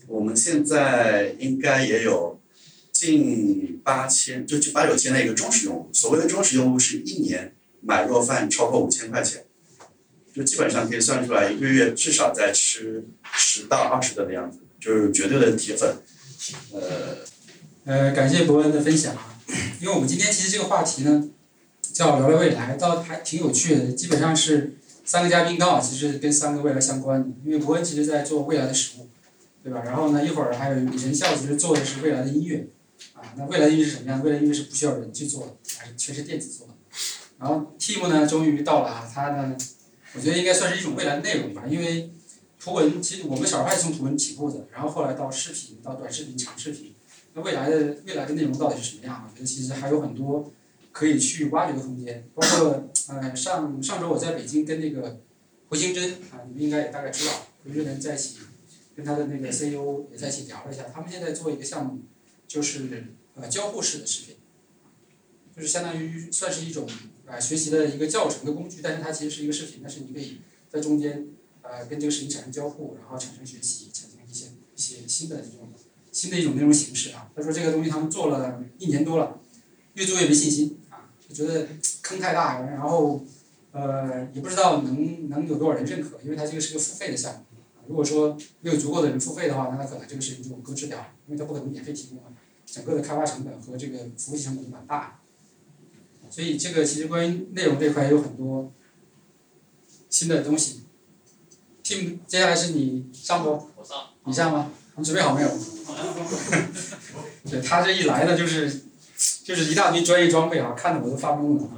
[0.08, 2.39] 我们现在应该也有
[2.91, 5.89] 近八千，就八九千的一个忠实用户。
[5.94, 9.46] 所谓的忠实用户是一年买若饭超过五千块钱，
[10.34, 15.96] 就基本上可以算出来一个月至少在吃十到二十顿的样子，就是绝对的铁粉。
[16.72, 16.82] 呃，
[17.86, 19.39] 呃，感谢伯恩的分享啊，
[19.82, 21.30] 因为我们今天其实这个话题呢，
[21.82, 23.91] 叫聊聊未来，倒还挺有趣的。
[23.91, 29.08] 基本上是三个嘉宾刚好其实跟三个未来相关的，因为伯恩其实在做未来的食物，
[29.65, 29.82] 对吧？
[29.84, 32.67] 然后呢，一会儿还有人效其实做的是未来的音乐，
[33.15, 34.21] 啊，那未来音乐是什么样？
[34.23, 36.73] 未来音乐是不需要人去做的，还是全是电子做的。
[37.39, 39.58] 然后 Tim 呢，终于到了啊，他呢，
[40.13, 42.12] 我觉得应该算是一种未来的内容吧，因为
[42.60, 46.93] 图文其实我们小派是从图文起步的，然后后来到视频，到短视频、长视频。
[47.34, 49.28] 那未来的未来的内容到底是什么样？
[49.28, 50.54] 我觉得其实还有很多
[50.91, 52.23] 可以去挖掘的空间。
[52.36, 55.19] 包括呃上上周我在北京跟那个
[55.69, 58.38] 胡星珍啊，你们应该也大概知道，胡星珍在一起
[58.96, 62.02] 跟他的那个 CEO 也在一起聊了一下，他们现在做一个项目，
[62.48, 64.36] 就是呃交互式的视频，
[65.56, 66.88] 就是相当于算是一种
[67.28, 71.28] 啊学习的一个教程的工具，但是它其实是一个视频，但是你可以在中间
[71.62, 75.70] 呃跟这个视频产生交互，然后产生学习，产生一些一些新的这种。
[76.12, 79.38] 新的一种内容形式啊，他说这个东西他们做了一年多了，
[79.96, 81.68] 越做越没信心啊，就觉得
[82.02, 83.22] 坑太大，然后
[83.74, 87.45] 呃也不知道能能有多少人认可，因为它这个是个付费的项目，
[87.88, 92.32] 如果说没有足够的人付费的话，那它可能这个事情就搁置掉，因为它不可能免费提供啊，
[92.65, 95.19] 整个的开发成本和这个服务器成本都蛮大，
[96.30, 98.71] 所以这个其实关于内容这块有很多
[100.10, 100.82] 新的东西。
[101.84, 103.52] Tim，接下来是你上不？
[103.76, 104.10] 我上。
[104.26, 104.71] 你上吗？
[104.98, 105.50] 你准备好没有？
[107.48, 108.82] 对他这一来呢，就是
[109.43, 111.69] 就是一大堆专业装备啊，看得我都发懵了。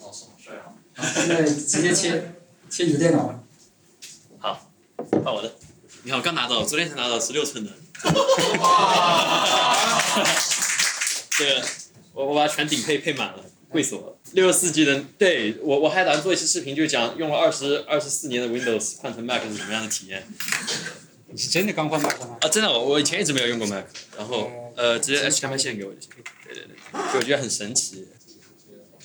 [0.00, 0.74] 哦，帅啊！
[0.96, 2.34] 现在直接切
[2.68, 3.18] 切你的电脑。
[3.18, 3.37] 好，
[5.28, 5.52] 换我的。
[6.04, 7.70] 你看，我刚拿到，昨天才拿到十六寸的。
[11.30, 11.62] 这个，
[12.14, 14.16] 我我把它全顶配配满了，贵死我了。
[14.32, 20.26] 六十四 G 的，对我我还打算做一期视频，就讲用了二十二十四年的 Windows 换成 Mac 是什么样的体验。
[21.30, 22.38] 你是真的刚换 Mac 吗？
[22.40, 23.84] 啊，真的，我我以前一直没有用过 Mac，
[24.16, 26.08] 然后呃，直接 HDMI 线给我就行。
[26.46, 26.74] 对对对，
[27.12, 28.08] 就我觉得很神奇。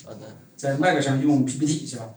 [0.06, 0.38] 好的。
[0.56, 2.12] 在 Mac 上用 PPT 是吧？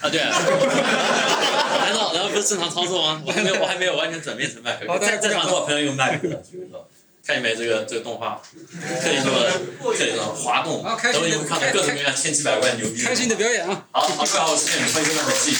[0.00, 0.30] 啊，对啊。
[1.84, 3.22] 难道难道不是正常操作吗？
[3.26, 4.78] 我还没有我还没有完全转变成 Mac。
[5.00, 6.42] 在正常做朋友用 Mac 的？
[7.26, 7.54] 看见没？
[7.54, 8.40] 这个这个动画，
[9.02, 9.52] 特意做的，
[9.94, 10.82] 特意做滑动，
[11.12, 13.02] 都你会看到各种各样千奇百怪牛逼。
[13.02, 13.86] 开心的表演啊！
[13.92, 15.58] 好，好，好，我是你们欢迎各位继续。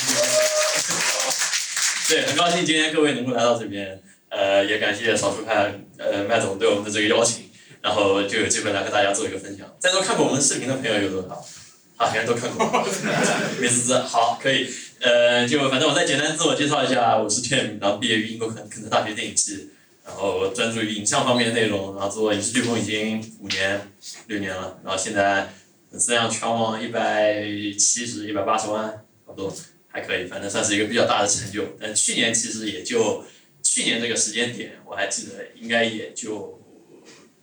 [2.09, 7.51] 对，很高兴今天各位能够来到这边，呃，也感谢少数派呃麦总对我们的这个邀请，
[7.83, 9.67] 然后就有机会来和大家做一个分享。
[9.79, 11.45] 在座看过我们视频的朋友有多少？
[11.99, 12.87] 啊，原来都看过。
[13.61, 14.69] 美滋滋，好，可以，
[15.01, 19.71] 呃，就反正我再简单自我介绍一下，我是 Tim，然后毕业于英国肯肯特大学电影系，
[20.07, 23.91] 然后专注于影像方面的内容，然后做影视剧风已经五年
[24.29, 25.53] 六年了，然后现在
[25.91, 27.43] 粉丝量全网一百
[27.77, 28.89] 七十一百八十万，
[29.27, 29.53] 差不多。
[29.91, 31.65] 还可以，反正算是一个比较大的成就。
[31.81, 33.25] 但去年其实也就
[33.63, 36.63] 去年这个时间点，我还记得应该也就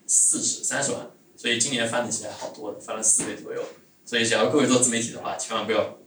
[0.08, 3.62] 四十三十万，所以今年翻的起来好多，翻了四倍左右。
[4.06, 5.98] 所以，假如各位做自媒体的话，千万不要，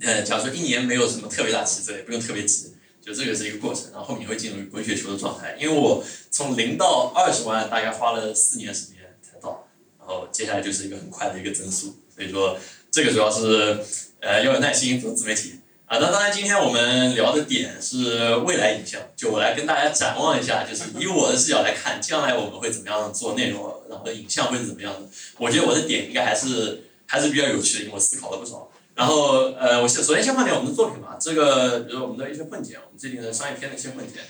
[0.00, 2.72] 呃，假如说一年没有什么特别大起色，也不用特别急，
[3.04, 5.56] 就这个是一个过程，然后后面会进入滚雪球的状态。
[5.58, 9.66] 因为我从零到二十万大概花了四年时间才到，
[9.98, 11.96] 然后接下来就是一个很快的一个增速。
[12.14, 12.56] 所以说，
[12.92, 13.78] 这个主要是
[14.20, 15.54] 呃要有耐心做自媒体。
[15.86, 25.06] 啊，那当然，今天我们聊的点是未来影像，就我来跟大家展望一下，就是以我的视角来看，将来我们会怎么样做内容，然后影像会是怎么样的。
[25.36, 28.70] 我觉得我的点应该还是还是比较有趣的，因为我思考了不少。
[28.94, 34.22] 然后，呃，我先首先先放点我们的作品吧，这个比如我们的一些混剪，我们最近的商业片的一些混剪，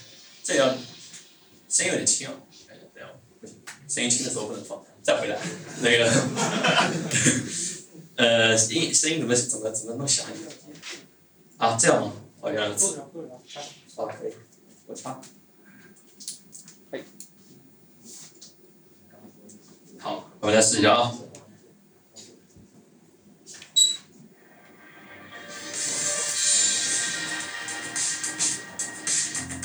[0.43, 0.69] 这要
[1.69, 2.33] 声音有点轻啊，
[2.67, 3.09] 感觉这样
[3.39, 3.57] 不行，
[3.87, 5.39] 声音轻的时候不能放，再回来，
[5.81, 6.11] 那个，
[8.17, 10.49] 呃，音声音怎么怎么怎么弄响一点？
[11.57, 12.13] 啊，这样吗？
[12.41, 12.97] 哦，原来如此。
[13.95, 14.33] 好，可以，
[14.87, 15.21] 我插。
[16.91, 17.03] 嘿。
[19.99, 21.15] 好，我们来试一下啊。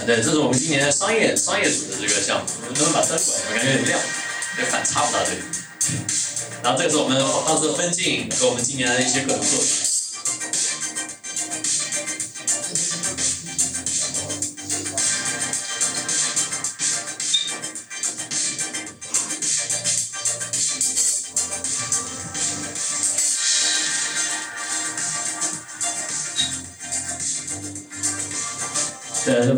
[0.07, 3.33] 对，这是我们今年的商业商业组的这个项目，我们能不能把灯关一下？
[3.49, 4.01] 我感觉有点亮，
[4.57, 5.37] 这反差不大对。
[6.63, 9.67] 然后这个是我们当时的分镜和我们今年的一些各种作品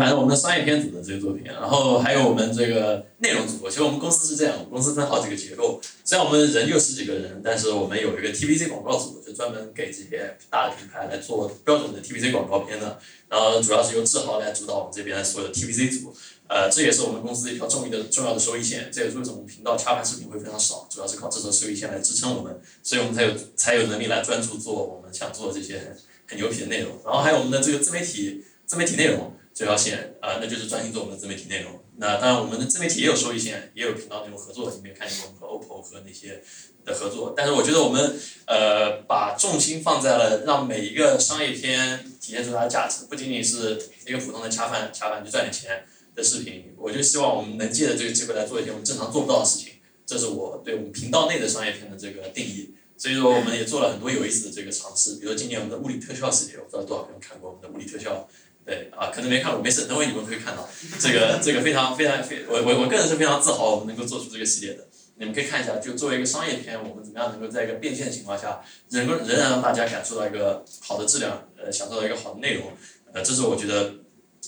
[0.03, 3.69] 反正我们的商业片组的这个作品，然后还有我们这个内容组。
[3.69, 5.81] 其实我们公司是这样，我们公司分好几个结构。
[6.05, 12.99] 虽然我们人就十几个人，但是我们有一个 TVC 广告组，就专门给这些大的品牌来做标准的 TVC 广告片的。
[13.29, 16.13] 然后主要是由志豪来主导我们这边所有的 TVC 组。
[16.49, 18.91] 呃，这也是我们公司一条重要的重要的收益线。
[18.93, 25.95] 这也是为什么我们频道插盘视频会非常少，主要是靠这条收益线来支撑我们，所以我们才有才有能力来专注做我们想做的这些
[26.27, 26.91] 很牛皮的内容。
[27.05, 29.33] 然后还有我们的这个自媒体自媒体内容。
[29.55, 31.79] 这条线啊、呃，那就是专心做我们的自媒体内容。
[31.97, 34.71] 那当然，我们的自媒体也有收益线，也有频道内容合作。
[34.71, 36.43] 你们也看见过我们和 OPPO 和那些
[36.85, 37.35] 的合作。
[37.37, 45.85] 但是我觉得我们呃把重心放在了让每一个商业片体现出它的价值，不仅仅是一个普通的恰饭恰饭就赚点钱
[46.15, 46.75] 的视频。
[46.79, 49.75] 我就希望我们能借着这个机会来做一些我们正常做不到的事情。
[50.07, 52.75] 这是我对我们频道内的商业片的这个定义。
[52.97, 58.29] 所以说，我们也做了很多有意思的这个尝试，比如说今年我们的物理特效系列，我不知道多少个人看过我们的物理特效。
[58.65, 60.69] 对啊，可能没看过，没事，等会你们会看到
[61.01, 64.87] 这个这个非常非常非我我我个人是非常自豪，我们能够做出这个系列的。
[65.17, 72.73] 你们可以看一下，就作为一个商业片，我们怎么样能够在一个变现情况下，能够仍然让大家感受到一个好的质量，呃，享受到一个好的内容，
[73.13, 73.95] 呃，这是我觉得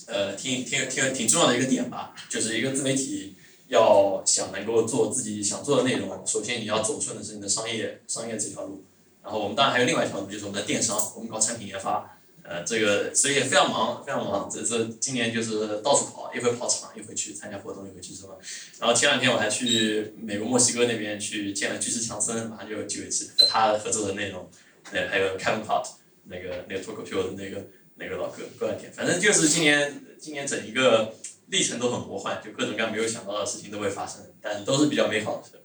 [0.07, 2.15] 呃挺挺挺挺重要的一个点吧。
[2.29, 3.37] 就是一个自媒体
[3.69, 8.85] 要想能够做自己想做的内容，首先你要走顺的是你的商业商业这条路，
[9.23, 12.19] 然后我们当然还有另外一条路，就是我们的电商，我们搞产品研发。
[12.47, 14.49] 呃，这个所以也非常忙，非常忙。
[14.51, 18.39] 这这今年就是到处跑，一会跑场，一会去参加活动，一会去什么。
[18.79, 24.51] 然后前两天我还去美国墨西哥那边去见了巨石强森，马上就有机会去和他合作的内容。
[24.93, 25.87] 那，还有 Kevin Hart
[26.25, 31.15] 那个那个脱口秀的那个那个老哥过两天，反正就是今年今年整一个
[31.47, 35.63] 历程都很魔幻，就各种各样没有想到的事情都会发生，但都是比较美好的事。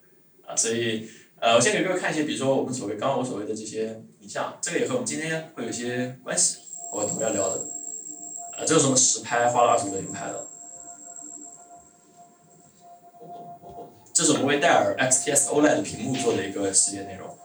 [0.48, 1.10] 啊，所以
[1.42, 6.60] 呃，我先给各位看一些，比如说我们所谓刚刚我所谓的这些影像，这个也和我们今天会有一些关系。
[7.04, 7.56] 我们要聊的，
[8.58, 10.46] 啊，这是什么实拍，花了二十五个人拍的。
[14.14, 17.38] 这是我们为戴尔 XPS OLED 屏幕做的一个系列内容。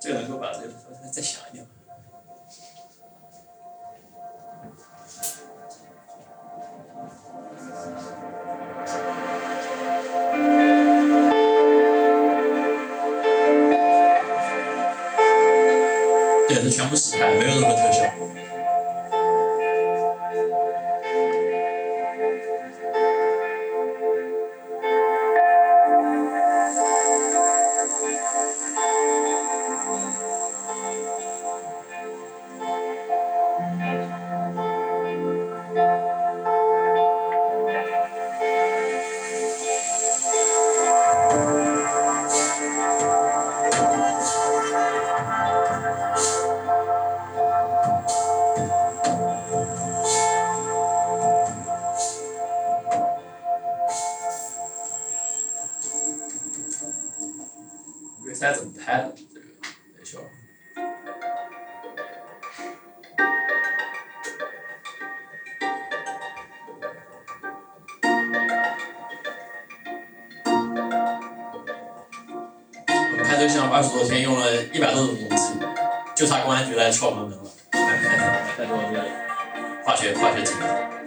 [0.00, 0.74] 这个能够把这个
[1.10, 1.66] 再想一点
[16.84, 16.88] 吗？
[16.88, 18.27] 对，这全部实拍，没有任何特效。
[73.38, 75.52] 这个项目二十多天，用了一百多种东西，
[76.12, 77.44] 就差公安局来敲门门了。
[77.70, 79.04] 太多这个
[79.84, 80.97] 化学化学指标。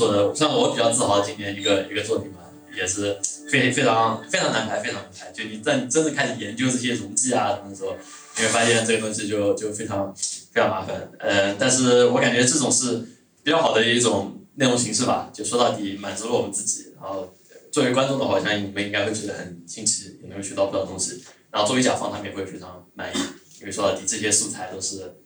[0.00, 2.38] 做的，算我比较自豪今年一个一个作品吧，
[2.74, 3.18] 也是
[3.50, 5.30] 非非常非常难排，非常难排。
[5.30, 7.94] 就你在真正开始研究这些溶剂啊什么的时候，
[8.38, 10.10] 你会发现这个东西就就非常
[10.54, 10.96] 非常麻烦。
[11.18, 13.04] 呃，但是我感觉这种是
[13.44, 17.30] 比较好的一种内容形式吧，就说到底满足了我们自己，然后
[17.70, 21.22] 作为观众的话，我相信你们应该会觉得很新奇，也能学到不少东西。
[21.50, 23.18] 然后作为甲方，他们也会非常满意，
[23.60, 25.16] 因为说到底这些素材都是。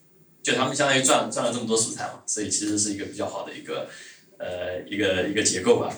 [0.44, 3.88] 就他们相当于赚赚了这么多素材嘛，所以其实是一个比较好的一个
[4.44, 5.88] 呃一个一个结构吧。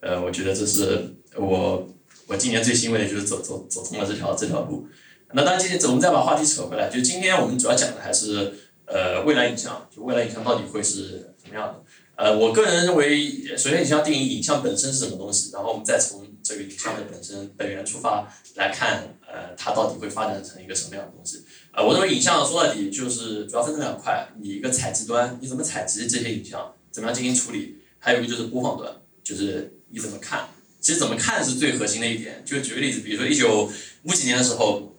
[0.00, 1.88] 呃，我觉得这是我
[2.26, 4.88] 我今年最欣慰的就是走走走通了这条这条路。
[5.32, 8.52] 那当然，今天我们再把话题扯回来，就今天我们主要讲的还是
[8.84, 11.82] 呃未来影像，就未来影像到底会是什么样的？
[12.14, 21.44] 呃，我个人认为，首先你要定义影像本身是什么东西，然后我们再从这个影像的本身本源出发来看，呃，它到底会发展成一个什么样的东西？
[21.72, 30.48] 呃，我认为影像说到底就是主要分成两块，你一个采集端，你怎么采集这些影像，怎么样进行处理，还有一个就是播放端，就是你怎么看。
[30.80, 32.42] 其实怎么看是最核心的一点。
[32.44, 33.70] 就举个例子，比如说一九
[34.02, 34.96] 五几年的时候，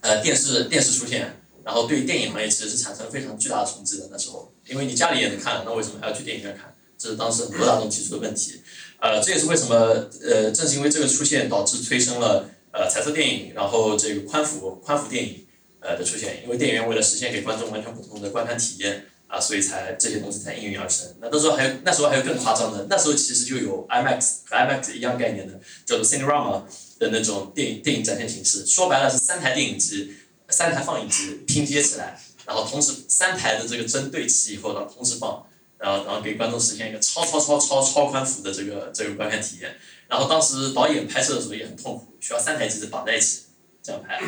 [0.00, 4.08] 呃，电视电视出现，然后对电影行业其实是产生非常巨大的冲击的。
[4.10, 6.74] 那时候，因为你家里也能看，那为什么还要去电影院看？
[6.96, 8.62] 这是当时很多大众提出的问题。
[8.98, 15.42] 呃，这也是为什么呃，正是因为这个出现，导致催生了呃彩色电影，然后这个宽幅宽幅电影。
[15.78, 21.06] 呃的出现，因为电影院为了实现给观众完全不同的观看体验啊，所以才这些东西才应运而生。
[21.20, 26.62] 那那时候还有那时候还有更夸张的，那时候其实就有 IMAX 和 IMAX 一样概念的，叫做 Cinerama
[26.98, 28.64] 的那种电影电影展现形式。
[28.64, 30.14] 说白了是三台电影机、
[30.48, 35.44] 三台放映机拼接起来，然后同时三台的这个帧对齐以后，然后同时放，
[35.78, 39.76] 然后然后给观众实现一个超超超超超宽幅的这个这个观看体验。
[40.08, 43.40] 然后当时导演拍摄的时候也很痛苦，需要三台机子绑在一起
[43.82, 44.20] 这样拍。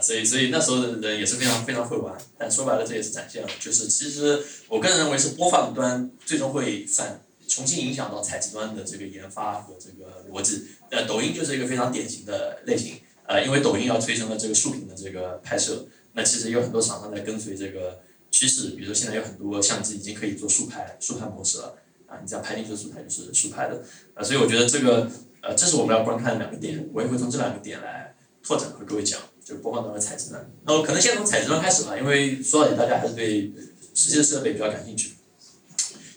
[0.00, 10.66] 所以，所以那时候的人也是非常非常会玩，但说白了，这也是展现了，就是其实我个人认为是播放端最终会反重新影响到采集端的这个研发和这个逻辑。
[10.90, 12.94] 呃，抖音就是一个非常典型的类型，
[13.26, 18.00] 呃，因为抖音要催生了这个竖屏的这个拍摄，那其实有很多厂商在跟随这个
[18.30, 23.82] 趋势，比如说现在有很多相机已经可以做竖拍竖拍模式了，啊，你只要拍进去的素材就是竖拍的，
[24.14, 25.10] 啊，所以我觉得这个
[25.40, 29.20] 呃，这是我们要观看的两个点，我也会从这两个点来拓展和各位讲。
[29.46, 33.52] 就播放端和采集端，那我可能先从采集端开始吧，因为说到底大家还是对
[33.94, 35.12] 实际的设备比较感兴趣。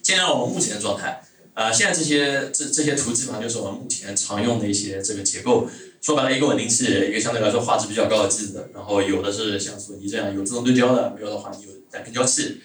[0.01, 1.21] 先聊我们目前的状态，
[1.53, 5.67] 呃，现在这些这这些图基本上就是我们目前常用的一些这个结构。
[6.01, 12.59] 说白了，一个稳定器，一个相对来说画质比较高的机子，然后有的是像索尼这样有自动对焦的，没有的话你有带跟焦器，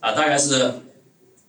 [0.00, 0.54] 啊，大概是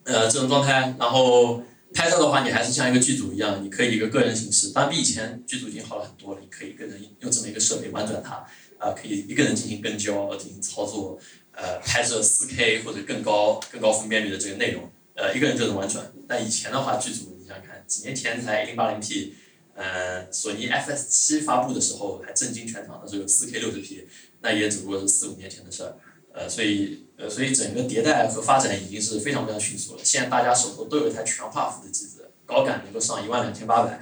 [0.04, 1.62] 呃这种状态，然后。
[1.98, 6.40] 拍照的话，你还是像一个剧组一样，你可以一个个人形式，当然比以前剧组已经好了很多了。
[6.40, 8.36] 你可以一个人用这么一个设备玩转它，
[8.78, 11.20] 啊，可以一个人进行跟焦、进行操作，
[11.54, 16.14] 呃，拍摄 4K 或者更高、更高分辨率的这个内容，呃，一个人就能玩转。
[16.28, 19.32] 但以前的话，剧组你想想看，几年前才 1080P，
[19.74, 24.04] 呃，索尼 FS7 发布的时候还震惊全场的时候有 4K 60P，
[24.42, 25.98] 那也只不过是四五年前的事儿。
[26.32, 30.02] 呃，所以，呃，所以整个迭代和发展已经是非常非常迅速了。
[30.04, 34.00] 现在大家手头都有一台全画幅的机子，高感能够上一万两千八百，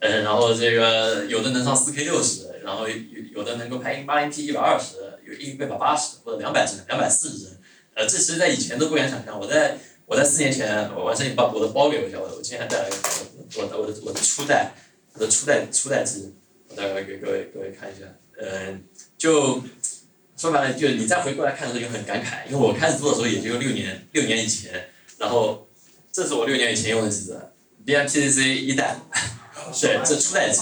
[0.00, 2.94] 呃，然后这个有的能上四 K 六十，然后有
[3.32, 4.96] 有的能够拍一八零 P 一百二十，
[5.26, 7.58] 有一百八十或者两百帧、两百四十帧，
[7.94, 9.40] 呃，这其实在以前都不敢想象。
[9.40, 12.84] 我在我在四年前，我完成你把我的包给我一下，我我今天还带了
[13.56, 14.72] 我的我的我的初代，
[15.14, 16.34] 我的初代初代机，
[16.68, 18.04] 我待会给各位各位看一下，
[18.38, 18.84] 嗯，
[19.16, 19.62] 就。
[20.38, 25.66] 说白了，就是你再回过来看的时候就很感慨，因为我开始做的时候也就六年，六年以前，然后
[26.12, 27.50] 这是我六年以前用的机子
[27.84, 29.00] ，BMPCC 一代，
[29.80, 30.60] 对，这初代机，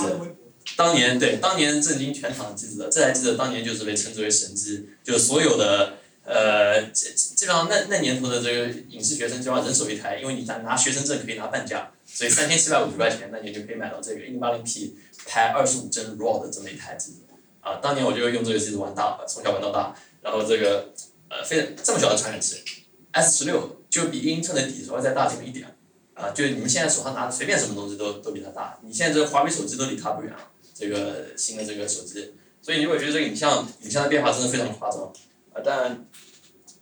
[0.79, 14.97] 当年对，当年震惊全场的机子，这台机子当年就是被称之为神机，就是所有的呃基基本上那那年头的这个影视学生就要人手一台，因为你拿拿学生证可以拿半价，所以三千七百五十块钱那年就可以买到这个一零八零 P
[15.27, 17.19] 拍二十五帧 RAW 的这么一台机子。
[17.67, 19.93] 啊，当年我就用这个机子玩大，从小玩到大，
[20.23, 20.93] 然后这个
[21.29, 22.63] 呃，非这么小的传感器
[23.11, 25.77] ，S 十六就比英寸的底稍微再大这么一点，
[26.15, 30.39] 啊，就你们现在手上拿的随便什么东西都都比它大，你现在这华为手机都离它不远了，
[30.73, 35.13] 这个新的这个手机，所以你会觉得这个影像影像的变化真的非常夸张，
[35.53, 36.07] 啊，但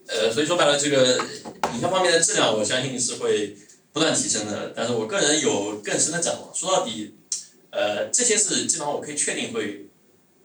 [0.07, 1.17] 呃，所以说白了，这个
[1.73, 3.57] 影像方面的质量，我相信是会
[3.91, 4.71] 不断提升的。
[4.75, 6.53] 但是我个人有更深的展望。
[6.53, 7.15] 说到底，
[7.71, 9.84] 呃，这些是基本上我可以确定会，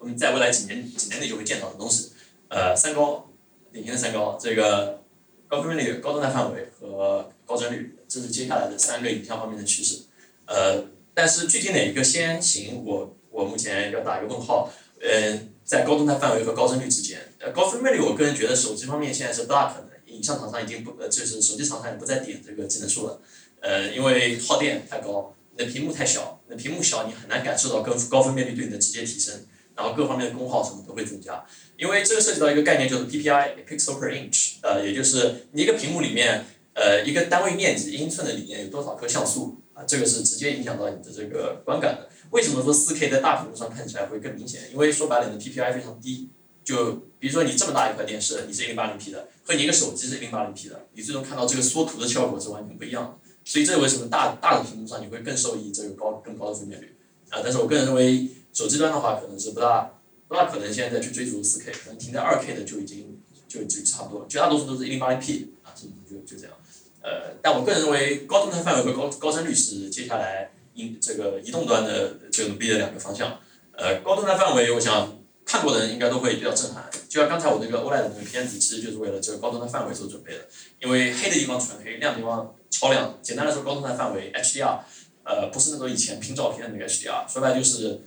[0.01, 2.13] 我们在未来几年几年内就会见到的东西。
[2.49, 3.31] 呃，三高，
[3.71, 5.03] 典型的三高，这个
[5.47, 10.01] 高分辨率、高动态范围和高帧率，这是接下来的三个影像方面的趋势。
[10.47, 10.85] 呃，
[11.15, 14.73] 但是具体哪一个先行，我我目前要打一个问号。
[15.03, 23.21] 嗯，在高动态范围和高帧率之间，呃，高分辨率，我个人觉得手机方面现在是不大可能，影像厂商已经不，呃，就是手机厂商也不再点这个技能数了，
[23.61, 29.35] 呃，因为耗电太高，你的屏幕太小，那屏幕小你很难感受到高高分辨率对你的直接提升，
[29.81, 31.43] 然后各方面的功耗什么都会增加，
[31.79, 42.11] 因为这个涉及到一个概念就是 PPI，pixel per inch，呃，也就是你一个屏幕里面，呃，一个单位面积英寸的里面有多少颗像素，啊，这个是直接影响到你的这个观感的。
[42.29, 44.71] 为什么说 4K 在大屏幕上看起来会更明显？
[44.71, 46.29] 因为说白了，你的 PPI 非常低。
[46.63, 53.31] 就比如说你这么大一块电视，你是 1080P 的，和你一个手机是 1080P 的，你最终看到这个缩图的效果是完全不一样的。
[53.45, 56.95] 所以这为什么大大的屏幕上你会更受益这个高更高的分辨率
[57.31, 57.41] 啊？
[57.43, 59.91] 但是我个人认为，手机端的话可能是不大
[60.29, 66.57] 不大可能现在去追逐四 K，可能停在二 K 的就已经就就差不多，绝大多数都是一零八零 P 啊，是就就这样。
[67.03, 70.51] 呃，但我个人认为高动态范围和高高帧率是接下来。
[70.99, 73.39] 这个移动端的这个努力的两个方向，
[73.73, 76.89] 呃，高动态范围，我想看过的人应该都会比较震撼。
[77.07, 80.39] 就像刚才我那个 OLED 那个片子，其实就是为了这个高动态范围做准备的。
[80.81, 83.19] 因为黑的地方纯黑，亮的地方超亮。
[83.21, 84.79] 简单来说，高动态范围 HDR，
[85.23, 88.01] 呃，不是那种以前拼照片的那个 HDR，说白就是，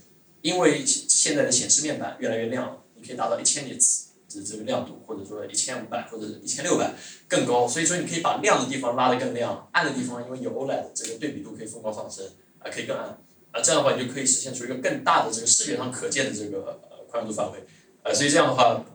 [0.44, 6.94] 因为现在的显示面板越来越亮了，你可以达到一千尼兹的这个亮度，或者说一千五百或者一千六百
[7.28, 7.68] 更高。
[7.68, 12.24] 所以说，你可以把亮的地方拉得更亮，暗的地方因为有 OLED，这个对比度可以疯狂上升。
[12.60, 13.08] 啊，可以更暗，
[13.52, 17.60] 啊，这样的话你就可以实现出一个更大的这个视觉上可见的这个呃宽度范围，
[18.04, 18.86] 呃，所以这样的话，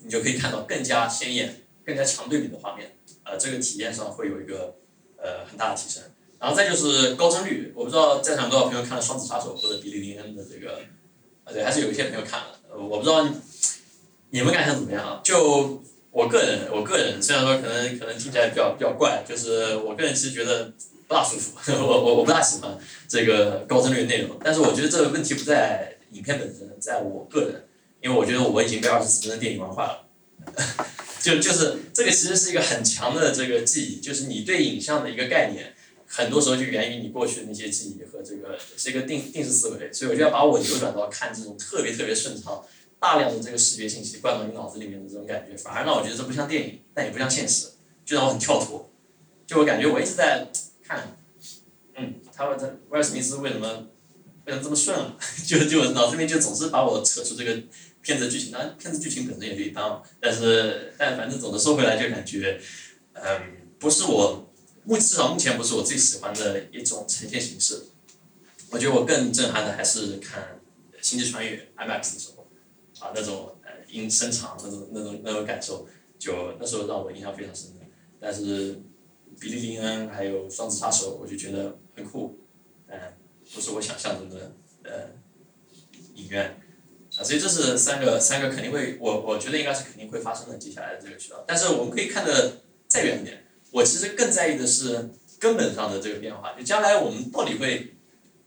[0.00, 2.94] 你就可以看到更加鲜艳、更加强对比的画面，
[3.24, 4.76] 呃，这个体验上会有一个
[5.16, 6.02] 呃很大的提升。
[6.38, 10.80] 然后再就是高帧率，我不知道在场多少朋友看了《双子杀手》或者《比利林恩》的这个，
[11.44, 13.28] 啊对，还是有一些朋友看了，我不知道
[14.30, 15.20] 你们感想怎么样啊？
[15.24, 20.72] 就我个人，我个人虽然说可能可能听起来比较比较怪，就是我个人其实觉得。
[21.08, 22.76] 不大舒服， 我我我不大喜欢
[23.06, 27.64] 这个高帧率内容，但是我觉得这个问题不在影片本身，在我个人，
[28.02, 30.04] 因为我觉得我已经被二十四帧的电影玩坏了，
[31.22, 35.75] 就就是这个其实是一个很强的这个记忆，就是你对影像的一个概念，
[36.06, 42.64] 很多时候就源于你过去的那些记忆和这个是一个定定式思维，所以我就要把我扭转到看这种特别特别顺畅，
[42.98, 47.68] 大量的这个视觉信息灌到你脑子里面的这种感觉，反而让我觉得这不像电影，但也不像现实，
[48.04, 48.90] 就让我很跳脱，
[49.46, 50.46] 就我感觉我一直在。
[50.88, 51.16] 看，
[51.96, 53.88] 嗯，他问他威尔史密斯为什么
[54.44, 55.16] 为什么这么顺啊？
[55.44, 57.60] 就就脑子里面就总是把我扯出这个
[58.02, 62.60] 片子剧情，当然片子剧情本身也就一般，但是但反正总的说回来就感觉，
[63.14, 63.40] 嗯，
[63.80, 64.45] 不是我
[64.86, 67.82] 目至少目前不是我最喜欢的一种呈现形式。
[68.70, 70.58] 我觉得我更震撼的还是看
[71.06, 72.46] 《星际穿越》IMAX 的时候，
[73.00, 75.86] 啊，那种呃音声场那种那种那种感受，
[76.18, 77.80] 就那时候让我印象非常深的，
[78.18, 78.80] 但是。
[79.38, 82.38] 比利林恩还有双子杀手，我就觉得很酷，
[82.86, 82.98] 嗯，
[83.54, 85.10] 不是我想象中的呃
[86.14, 86.58] 影院，
[87.18, 91.44] 啊，所以这是三个三个肯定会，我我觉得应该是肯定会发生的接下来的这个渠道。
[91.46, 97.94] 但是我们可以看的再远一点，我其实更在意的是根本上的这个变化，就将来我们到底会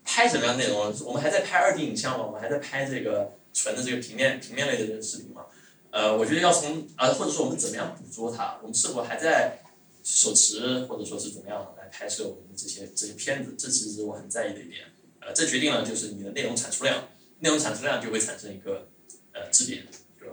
[0.04, 0.94] 拍什么样内容？
[1.06, 2.26] 我们还在拍二 D 影像吗？
[2.26, 5.46] 我们还在拍这个纯的这个平面平面类的这个视频吗？
[5.92, 8.58] 呃，我觉得要从啊，或者说我们怎么样捕捉它？
[8.62, 9.60] 我们是否还在？
[10.02, 14.86] 手持或者说是怎么样来拍摄我们这些这些片子，这其实我很在意的一点。
[15.20, 17.10] 呃，这决定了就是你的内容产出量，
[17.40, 18.88] 内容产出量就会产生一个
[19.34, 19.86] 呃质变。
[20.20, 20.26] 就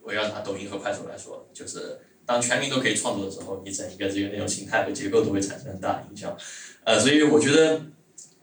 [0.00, 2.00] 我要拿抖音和快手来说，就是
[2.30, 6.38] 当全民都可以创作的时候，你整一个这个内容形态和结构都会产生很大的影响。
[6.84, 7.82] 呃，所以我觉得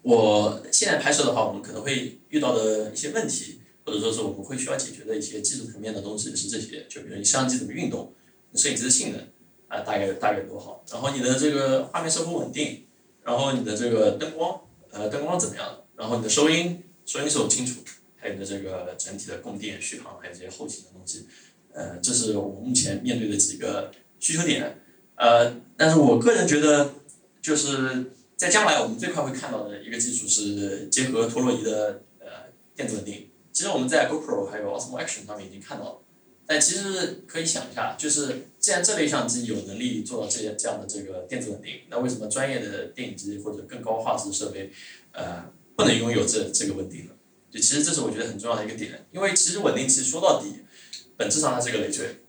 [0.02, 8.14] 我现在拍摄的话，我们可能会遇到的一些问题，或者说是我们会需要解决的一些技术层面的东西是这些，就比如你相机怎么运动，
[8.56, 9.26] 摄影机的性能。
[9.70, 10.84] 啊，大概大概多好？
[10.92, 12.86] 然后你的这个画面是否稳定？
[13.24, 14.60] 然后你的这个灯光，
[14.92, 15.82] 呃，灯光怎么样？
[15.96, 17.80] 然后你的收音，收音是否清楚？
[18.18, 21.28] 还有你的这个整体的供电、续航，还有这些后勤的东西，
[21.78, 24.80] 呃，这是我目前面对的几个需求点。
[25.16, 26.96] 呃，但是我个人觉得，
[27.40, 33.30] 就是在将来我们最快会看到的一个技术是结合陀螺仪的呃电子稳定。
[33.54, 36.00] 其实我们在 GoPro 还有 Osmo Action 上面已经看到了。
[36.50, 44.72] 但其实可以想一下，就是既然这类相机有能力做到这些这样的这个电子稳定，那为什么专业的电影机或者更高画质的设备，
[45.12, 45.44] 呃，
[45.76, 47.12] 不能拥有这这个稳定呢？
[47.52, 50.54] 就其实这是我觉得很重要的一个点，因为其实稳定器说到底，
[51.18, 52.22] 本质上它是一个累赘，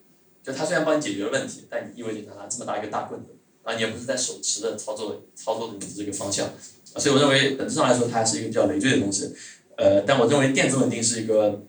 [0.43, 6.49] 就它虽然帮你解决了问题，但你意味着拿这么大一个大棍子，啊，你也不是在手持的操作操作的你的这个方向，
[6.97, 9.35] 所以我认为本质上来说，它还是一个比较累赘的东西。
[9.77, 11.63] 呃，但我认为电子稳定是一个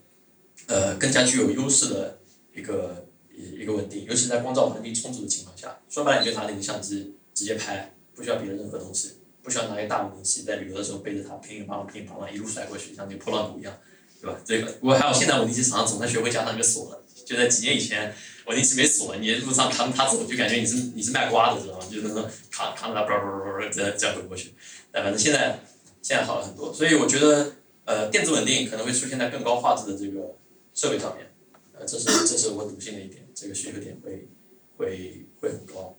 [0.67, 2.19] 呃更加具有优势的
[2.55, 3.05] 一个
[3.35, 13.77] 一一个稳定，尤其在光照环境充足的情况下，说白了你就拿你的相机直接拍，不需要别的任何东西，不需要拿一个大稳定器在旅游的时候背着它乒乒乓乓乒乒乓乓一路甩过去，像那破浪鼓一样，
[14.19, 14.39] 对吧？
[14.43, 18.11] 这个不过还有现在稳定器厂商总算学会加上一个锁了，就在几年以前
[18.47, 21.85] 稳定器没锁，你路上扛着它走，就感觉你是你是卖瓜的，知道吗？
[21.85, 24.55] 就是那种扛扛着它啵啵啵啵这样这样回过去，
[24.91, 25.59] 但反正现在
[26.01, 27.53] 现在好了很多，所以我觉得
[27.85, 30.37] 呃电子稳定可能会出现在更高画质的这个
[30.73, 31.31] 设备上面，
[31.77, 34.27] 呃这是这是我笃信的一点，这个需求点会
[34.77, 35.95] 会会很高。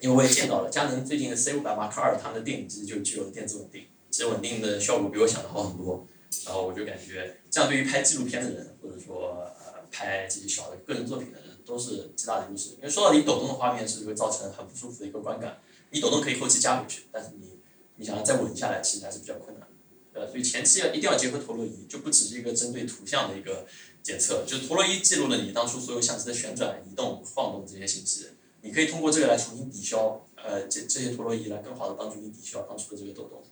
[0.00, 6.08] 因为我也见到了，佳能最近的 C 五百 Mark 二，它们的电影机就具有电子稳定，其实稳定的效果比我想的好很多。
[6.46, 9.44] 然后我就感觉，这样对于拍纪录片的人，或者说
[9.90, 12.70] 拍这些小的个人作品的人，都是极大的优势。
[12.76, 15.60] 因为说到底，抖动的画面是会造成很不舒服的一个观感。
[15.90, 17.58] 你抖动可以后期加回去，但是你
[17.96, 20.20] 你想要再稳下来，其实还是比较困难的。
[20.20, 23.66] 呃，所以前期要一定要结合陀螺仪，就不只是一个针对图像的一个
[24.02, 28.26] 检测，就陀螺仪记录了你当初所有相机的旋转、移动、晃动这些信息。
[28.62, 33.42] 你可以通过这个来重新抵消，呃，这这些陀螺仪来更好的帮助你抵消当初的这个抖动，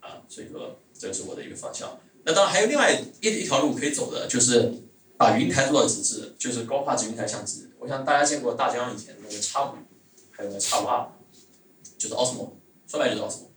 [0.00, 2.00] 啊，所以说这个是我的一个方向。
[2.24, 4.72] 那当然还有另外一一条路可以走的，就是
[5.18, 7.66] 把云台做到极致，就是高画质云台相机。
[7.80, 9.74] 我想大家见过大疆以前那个叉五，
[10.30, 11.08] 还有那叉五 R，
[11.98, 12.52] 就是 Osmo，
[12.86, 13.48] 说白就是 Osmo。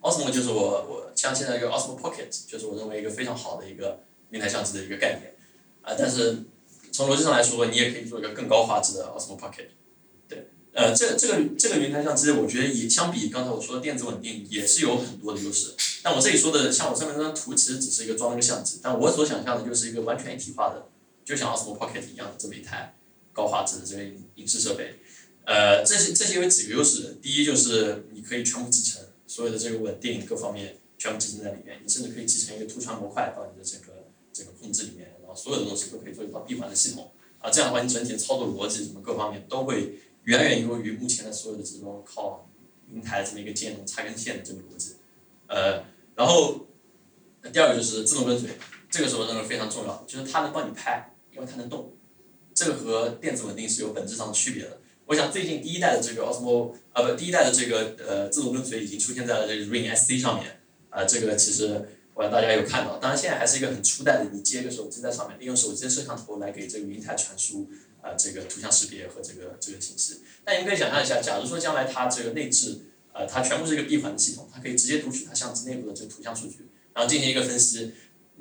[0.00, 0.56] Osmo 就是我
[0.88, 4.00] 我像现在一个 Osmo Pocket，就是我认为一个非常好的一个
[4.30, 5.36] 云台相机的一个概念，
[5.82, 6.44] 啊，但是
[6.90, 9.66] 从逻辑上来说，你也可以做一个更高画质的 Osmo Pocket。
[10.72, 15.74] 呃，这这个这个云台相机，我觉得也相比刚才我说的电子稳定，也是有很多的优势。
[16.00, 20.86] 但我这里说的，像我上面那张图，其实只是一个装了个相机，但我所想象的就是一个完全一体化的，
[21.24, 22.94] 就像 Osmo Pocket 一样的这么一台
[23.32, 24.04] 高画质的这个
[24.36, 24.96] 影视设备。
[25.44, 37.10] 呃，这些这些有几个优势，第一就是你可以全部集成，所有的这个稳定各方面全部集成在里面，你甚至可以集成一个图传模块到你的这个这个控制里面，然后所有的东西都可以做一套闭环的系统。
[37.40, 39.98] 啊，这样的话，你整体的操作逻辑什么各方面都会。
[40.24, 42.46] 远远优于目前的所有的这种靠
[42.92, 44.96] 云台这么一个接龙插根线的这个逻辑，
[45.46, 45.82] 呃，
[46.14, 46.66] 然后
[47.50, 48.50] 第二个就是自动跟随，
[48.90, 51.92] 这个是我认为非常重要，就是它能帮你拍，因为它能动，
[52.52, 54.80] 这个和电子稳定是有本质上的区别的。
[55.06, 60.60] 我想最近第一代的这个 Osmo，呃不，第一代的这个呃自动跟随已经出现在了这个 Ring SC 上面，
[60.90, 67.68] 啊，这个其实我想大家有看到，当然现在还是一个很初代的，你接一个手机在上面，利用手机的摄像头来给这个云台传输。
[68.02, 72.80] 啊，这个图像识别和这个这个信息，那你可以想象一下，假如说将来它这个内置，
[73.12, 77.92] 呃，它全部是一个闭环的系统，它可以直接读取它相机内部的这个图像数据，然后进行一个分析。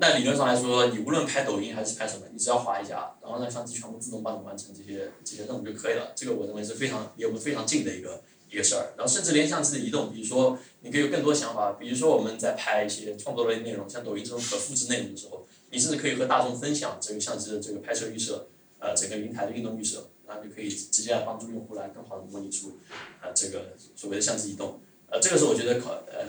[0.01, 6.13] 那理论上来说，你无论拍抖音还是拍什么，你只要滑一下，然后让相机全部自动帮你完成这些这些任务就可以了。
[6.15, 8.93] 这个我认为是非常离我们非常近的一个一个事儿。
[8.97, 18.47] 然后甚至连相机的移动，比如说你可以有更多想法，比如说我们在拍一些创作类内容，像抖音这种可复制内容的时候，你甚至可以和大众分享这个相机的这个拍摄预设。
[18.81, 22.77] 呃，整个云台的运动预设，然后就可以直接来帮助用户来更好的模拟出，
[23.21, 24.79] 呃，这个所谓的相机移动。
[25.11, 26.25] 呃，这个是我觉得可，呃，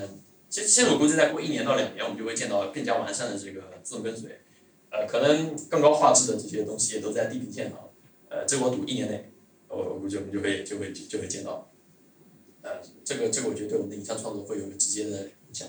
[0.51, 4.41] 其实现在我估计再过一年到两年，我们就会见到更加完善的这个自动跟随。
[4.91, 7.79] 呃，可能更高画质的这些东西也都在地平线上。
[8.29, 9.31] 呃，这我赌一年内，
[9.69, 11.71] 我我估计我们就会就会就会见到。
[12.63, 12.73] 呃，
[13.05, 15.69] 这个这个我觉得对我们的影像创作会有个直接的影响。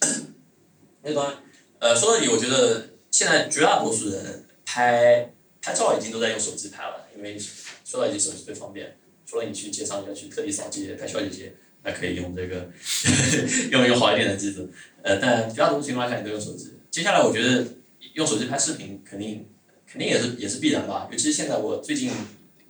[1.02, 1.42] 那当然，
[1.78, 5.34] 呃，说到底，我觉得现在绝大多数人拍。
[5.62, 7.38] 拍照已经都在用手机拍了，因为
[7.84, 8.96] 说到底手机最方便，
[9.26, 12.68] 除了你去街上要去特地扫街拍小姐姐，那可以用这个
[13.72, 14.68] 用用好一点的机子，
[15.02, 16.74] 呃，但绝大多数情况下你都用手机。
[16.90, 17.66] 接下来我觉得
[18.14, 19.48] 用手机拍视频肯定
[19.86, 22.10] 肯定也是也是必然吧，尤其现在我最近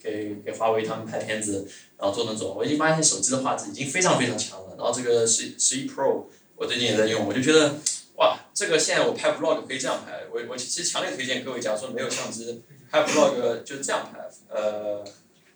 [0.03, 1.67] 给给华为他们拍片子，
[1.99, 6.25] 然后做那种，我已经发现手机的画质已经非常非常强了，然后这个十十一 Pro
[6.57, 7.77] 我最近也在用，我就觉得
[8.17, 12.63] 哇，这个现在我拍 Vlog 可以这样拍，我我其实强烈推荐各位，假如说没有相机。
[12.93, 15.05] 拍 vlog 就这样拍，呃，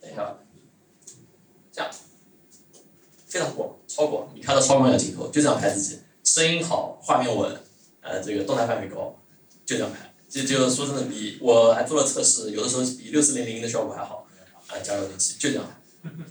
[0.00, 0.38] 等一下，
[1.72, 1.90] 这样，
[3.34, 7.52] 非常广，超广，你看到超广角镜头，就这样拍自己，声音好，画面稳，
[8.00, 9.20] 呃，这个动态范围高，
[9.66, 14.24] 就这样拍，这就说真的，比我还做了测试，有的时候比六四零零的效果还好，
[14.68, 15.64] 啊，加热电器就这样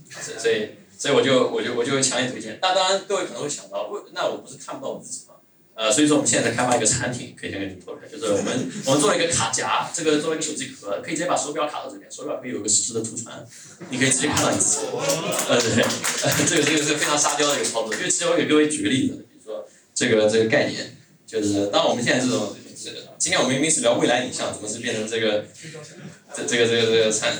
[0.10, 5.33] 拍，所以所以所以我就我就我就强烈推荐，那当然各位可能会想到，为那我不是看不到我自己吗？
[5.76, 13.44] 呃，所以说我们现在在开发一个产品，可以先给你们透露一下，就是我们我们做了一个卡夹，这个作为一个手机壳，可以直接把手表卡到这边，手表可以有个实时的图传，
[13.90, 14.86] 你可以直接看到你自己。
[15.50, 15.84] 呃，对，
[16.46, 17.96] 这个这个是非常沙雕的一个操作。
[17.96, 19.66] 就其实我给各位举个例子，比如说
[19.96, 20.96] 这个这个概念，
[21.26, 22.56] 就是当我们现在这种，
[23.18, 25.46] 今天我们明明是聊未来影像，怎么是变成这个
[26.36, 27.34] 这这个这个这个产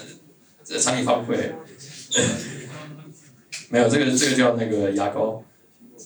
[0.66, 1.54] 这产品发布会，
[3.70, 5.44] 没有这个这个叫那个牙膏，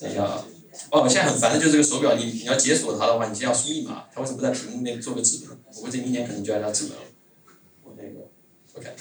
[0.02, 0.44] 等一下啊。
[0.92, 5.58] 哦，现在很烦的就是这个手表，你你要解锁它的话，你先要输密码，它为什么不在屏幕内做个指纹？
[5.76, 7.04] 我估计明年可能就要加指纹了。
[7.84, 8.30] 我那个
[8.74, 8.96] ，OK，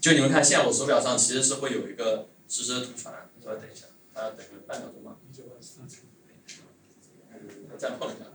[0.00, 5.16] 就你们看，现在我手表上其实是会有一个实时的图传，稍微等一下，还要等个半秒钟吧。
[7.72, 8.26] 我再碰一下，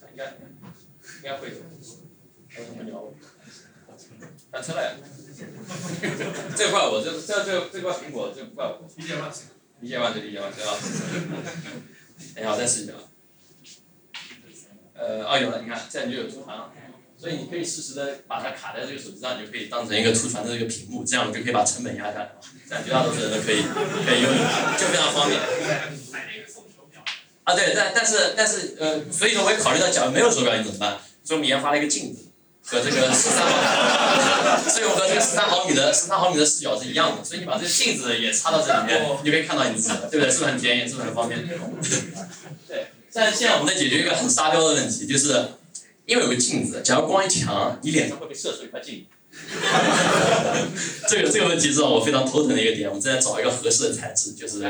[0.00, 0.24] 看应该
[1.18, 1.56] 应该会有。
[2.76, 3.14] 么鸟我？
[4.50, 4.96] 打车来。
[6.56, 8.86] 这怪我，这这这这怪苹果，这不怪我。
[8.96, 9.32] 理解吗？
[9.80, 10.12] 理解吗？
[10.14, 10.48] 这理解吗？
[10.54, 10.76] 对吧？
[12.34, 12.92] 等一下，我再试一下。
[14.94, 16.72] 呃，哦，有了，你看，这样你就有图传了。
[17.18, 22.32] 所以你可以实时的把它卡在这个手机上，你就可以当成一个图传的这个屏幕，这样我就可以把成本压下来，
[22.68, 24.32] 这样绝大多数人都可以可以用，
[24.76, 25.40] 就非常方便。
[27.44, 30.98] 啊，对，但但是但是呃，所以说我也考虑到，假如没有手表你怎么办？
[31.22, 32.31] 所以我们研发了一个镜子，
[32.64, 40.30] 和这个十三毫，所以我和这个十三毫米的十三毫米的视角是一样的，所以你把这个镜子也插到这里面，你就可以看到你自己，对不对？
[40.30, 40.88] 是不是很便宜？
[40.88, 41.46] 是不是很方便？
[42.68, 42.86] 对。
[43.12, 45.48] 但现在我们在解决一个很沙雕的问题，就是
[46.06, 49.06] 因为有个镜子，假如光一强，你脸上会被射出一块镜。
[51.08, 54.60] 这个这个问题是让我非常头疼的一个点，我们正在找一个合适的材质，就是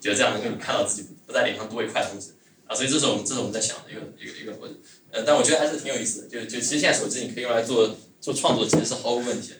[0.00, 2.32] 就这样能够你看到自己不在脸上多一块东西
[2.66, 4.76] 啊，所以这是我们这是我们在想的一个一个一个过程。
[5.24, 9.52] 但我觉得还是挺有意思的，就就其实现在手机你可以用来做做创作，其实是毫无问题。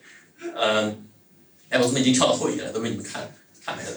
[0.54, 1.06] 嗯，
[1.70, 2.72] 哎，我怎么已经跳到后一页了？
[2.72, 3.32] 都被你们看
[3.64, 3.90] 看没了，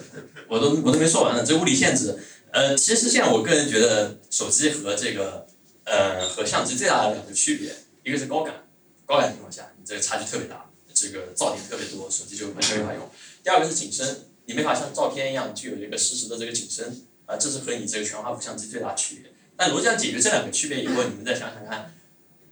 [0.47, 1.43] 我都我都没说完呢。
[1.45, 2.17] 这物理限制，
[2.51, 5.45] 呃，其实现在我个人觉得手机和这个
[5.83, 8.63] 呃和相机最大的两个区别，一个是高感，
[9.05, 13.09] 高感情况下你这个差距特别大，这个噪点特别多，手机就完全没法用。
[13.43, 19.28] 第二个是景深，你没法像照片一样具有一个实时的这个景深，啊，这是和你这个全画幅相机最大区别。
[19.59, 21.93] 那逻辑上解决这两个区别以后，你们再想想看，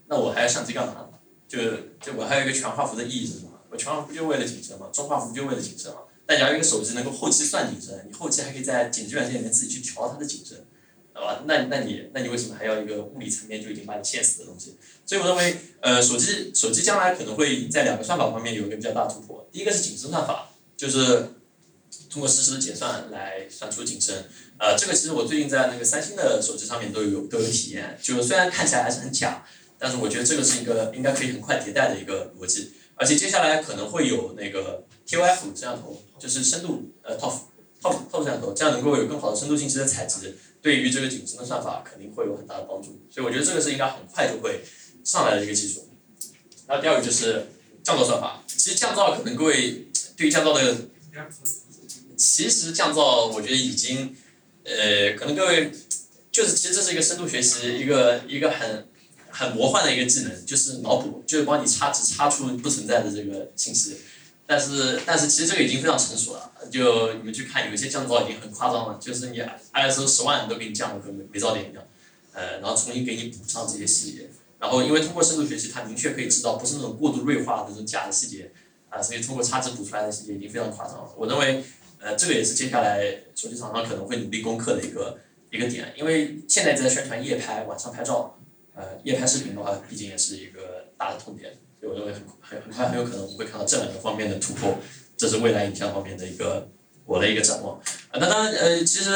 [0.08, 1.08] 那我还要相机干嘛？
[1.48, 1.58] 就
[2.02, 3.52] 就我还有一个全画幅的意义是什么？
[3.70, 6.00] 我全画幅就为了景深嘛，中画幅就为了景深嘛。
[6.26, 10.58] 但假如一个手机能够后期算景深，你后期还可以在剪辑软件里面自己去调它的景深，
[11.14, 11.44] 好吧？
[11.46, 14.76] 那那你那你为什么还要一个物理层面就已经把你限死的东西？
[15.06, 19.48] 所以我认为，呃，手机手机将来可能会在两个算法方面有一个比较大突破。
[19.50, 21.30] 第一个是景深算法，就是
[22.10, 24.26] 通过实时的解算来算出景深。
[24.60, 29.46] 呃，这个其实我最近在那个三星的手机上面都有都有体验，就虽然看起来还是很假，
[29.78, 37.34] 但是我觉得这个是一个应该可以很快迭代的一个逻辑，而且接下来可能会有那个 TOF 摄像头，就是深度呃 TOF
[37.84, 44.64] TOF TOF 摄像头，这样能够有更好的深度信息的采集，对于这个景深的算法肯定会有很大的帮助，所以我觉得这个是应该很快就会
[45.04, 45.88] 上来的一个技术。
[46.66, 47.46] 然后第二个就是
[47.84, 49.88] 降噪算法，其实降噪可能各位
[50.18, 50.76] 对于降噪的，
[52.18, 54.16] 其实降噪我觉得已经。
[54.68, 55.72] 呃，可能各位
[56.30, 58.86] 就是其实这是一个深度学习，一个一个很
[59.30, 63.98] 很魔幻的一个技能，就是脑补，就是帮你插值插出不存在的这个信息。
[64.46, 69.42] 但是但是其实这个已经非常成熟了，就你们去看有一些降噪已经很夸张了，就是你
[69.74, 71.82] ISO 十万都给你降了，跟没没噪点一样。
[72.34, 78.52] 呃，然后重新给你补上这些细节，然后因为通过深度学习，它明确可以知道不是那种过度锐化的这种假的细节，
[78.90, 81.10] 啊，所以通过插值补出来的细节已经非常夸张了。
[81.16, 81.64] 我认为。
[82.00, 85.18] 呃，这个也是接下来手机厂商可能会努力攻克的一个
[85.50, 88.38] 一个点，因为现在在宣传夜拍，晚上拍照，
[88.76, 94.78] 呃，夜拍视频的话，毕竟也是一个大的痛点，所以我认为很很很快很有可能我们会看到这两个方面的突破，
[95.18, 96.70] 这是未来影像方面的一个
[97.06, 97.78] 我的一个展望。
[97.78, 99.10] 啊，那当然，呃，其实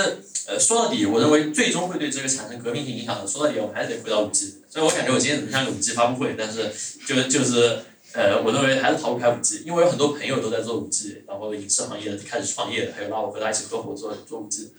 [0.48, 4.56] 呃说到底，我认为最终会对这个产生革命性影响的，说到底我们还是得回到五 G。
[4.68, 6.72] 所以我感觉我今天怎么像个五 G 发布会，但是
[7.06, 7.80] 就就是。
[8.14, 14.72] 呃，我认为还是逃不开五 G，因为有很多朋友都在做五 G，然后影视行业开始创业，还有拉我和他一起合伙做做五 G，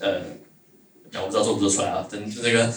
[0.00, 0.20] 呃，
[1.12, 2.72] 那我不知道做不做出来啊，等那个，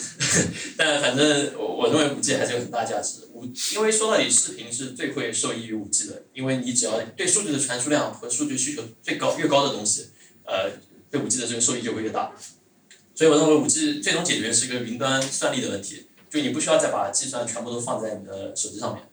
[0.77, 3.27] 但反正我我认为五 G 还是有很大价值。
[3.33, 10.09] 五，因为说到底，视频是最会受益于五 G 的，因为你只要对数据的传输量和数据需求最高越高的东西，
[10.45, 10.69] 呃，
[11.09, 12.31] 对五 G 的这个受益就会越大。
[13.15, 19.03] 所以我认为五 G 最终解决是一个云端算力的问题，就你不需要再把计算全部都放在你的手机上面。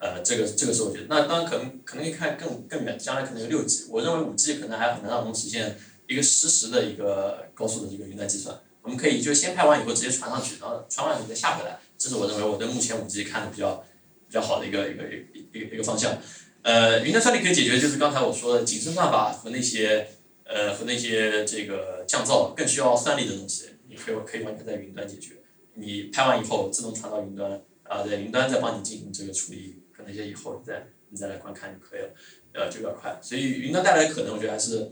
[0.00, 5.76] 呃，这个这个是我觉得，那当然可能可能看更更远，将来可能有六 G，我认为五 G 可能还很难让我们实现
[6.06, 8.58] 一个实时的一个高速的这个云端计算。
[8.82, 13.82] 我们可以就先拍完以后直接传上去，然后传完以后再下回来，这是我认为我对目前五 G 看的比较
[14.28, 16.18] 比较好的一个一个一一个一个方向。
[16.60, 20.06] 呃，云端算力可以解决，就是刚才我说的景深算法和那些
[20.44, 25.36] 呃和那些这个降噪更需要算力的东西，你可以可以完全在云端解决。
[25.74, 29.82] 你拍完以后自动传到云端，啊，在云端再帮你进行这个处理。
[30.06, 32.08] 那些以后你再你再来观看就可以了，
[32.52, 33.18] 呃，就比较快。
[33.22, 34.90] 所以云端带来的可能，我觉得还是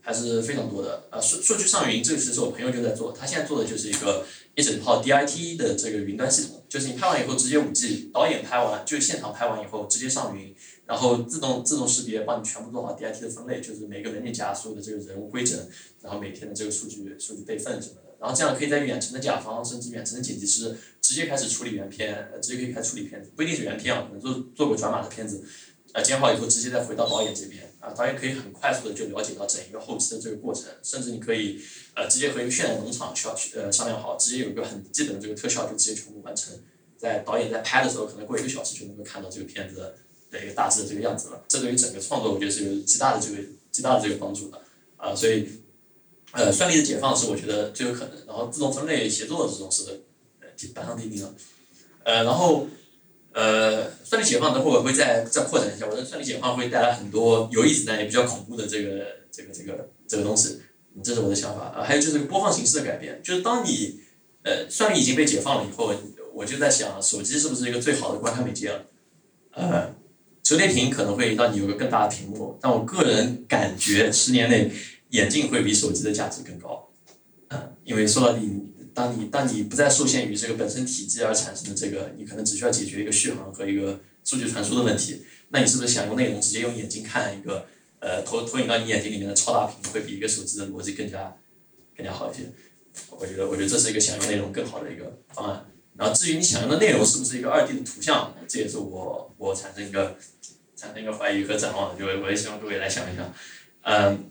[0.00, 1.08] 还是非常多的。
[1.10, 10.54] 呃，数数据上云这个其实我朋友就在做，他现在做的就是一个一整套 DIT 的这个云端系统，就是你拍完以后直接五 G，导演拍完就现场拍完以后直接上云，
[10.86, 15.58] 然后自动自动识别帮你全部做好 DIT 的分类，就是每个文件夹所有的这个人物规整，
[16.02, 25.44] 然后每天的这个数据数据备份什么，然后这样可以在远程的甲方甚至远程的剪辑师直接开始处理原片，直接可以开始处理片子，不一定是原片啊，可能做做过转码的片子。
[25.92, 31.60] 呃，剪好以后直接再回到导演这边，啊，导演可以很快速的就了解到整一个后期的这个过程，甚至你可以
[31.94, 36.58] 呃直接和一个渲染农场需要去呃商量好，直接有一个很基本的这个特效就直接全部完成，
[36.96, 39.94] 在导演在拍的时候，可能过一个小时就能够看到这个片子
[40.30, 41.44] 的一个大致的这个样子了。
[41.46, 43.36] 这对于整个创作，我觉得是有极大的这个
[43.70, 44.60] 极大的这个帮助的，
[44.96, 45.48] 啊，所以
[46.34, 50.02] 呃算力的解放是我觉得最有可能，然后自动分类协作这种是
[50.40, 51.34] 呃板上钉钉了，
[52.04, 52.66] 呃，然后。
[53.36, 55.86] 呃，算力解放等会我会再再扩展一下。
[55.86, 60.60] 我觉得算力解放会带来很多有意思但也比较恐怖的这个这个这个这个东西，
[61.02, 61.82] 这是我的想法啊。
[61.82, 63.98] 还有就是播放形式的改变，就是当你
[64.44, 65.92] 呃算力已经被解放了以后，
[66.32, 68.86] 我就在想手机是不是一个最好的观看媒介了？
[69.50, 69.92] 呃，
[70.40, 74.70] 折叠屏可能会让你有个更大的屏幕，但我个人感觉十年内
[75.14, 76.90] 眼镜会比手机的价值更高，
[77.48, 78.70] 嗯，因为说到底。
[78.94, 87.66] 当你当你不再受限于这个本身体积而产生的这个，你可能只需要解决一个续航和一个数据传输的问题，那你是不是想用内容直接用眼睛看一个，
[87.98, 91.36] 呃，投投影到你眼睛里面的超大屏，会比一个手机的逻辑更加
[91.96, 92.42] 更加好一些？
[93.10, 95.66] 我觉得，我觉得这是一个想用内容更好的一个方案。
[95.96, 100.16] 然后至于你想用的内容是不是一个二 D 的图像，这也是我我产生一个
[100.76, 103.34] 产生一个怀疑和展望，就我也希望各位来想一想，
[103.82, 104.30] 嗯。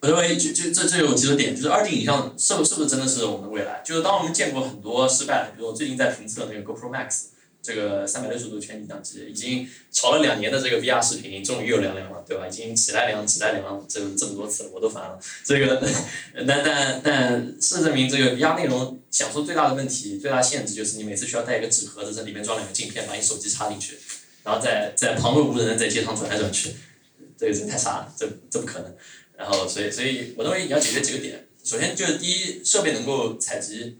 [0.00, 3.82] 我认为就就这这有几个点，就是二 D 影像是不是不是真的是我们的未来？
[3.84, 7.24] 就是当我们见过很多失败的，比如我最近在评测那个 GoPro Max
[7.62, 12.48] 这个三百六十度全景相机，已经炒了两年的这个 VR 视频，终于又凉凉了，对吧？
[12.48, 15.18] 已经起来凉起来凉这这么多次了，我都烦了。
[15.44, 15.78] 这个，
[16.46, 23.98] 但但但事实证明，这个 VR 内容享受最大的问题、最大限制就是你每次需要带一个纸盒子，在里面装两个镜片，把你手机插进去，
[24.44, 26.74] 然后在在旁若无人在街上转来转去，
[27.36, 28.90] 这个真太傻了，这这不可能。
[29.40, 31.48] 然后，所以，所以我认为你要解决几个点。
[31.64, 33.96] 首先就是第一，设备能够采集，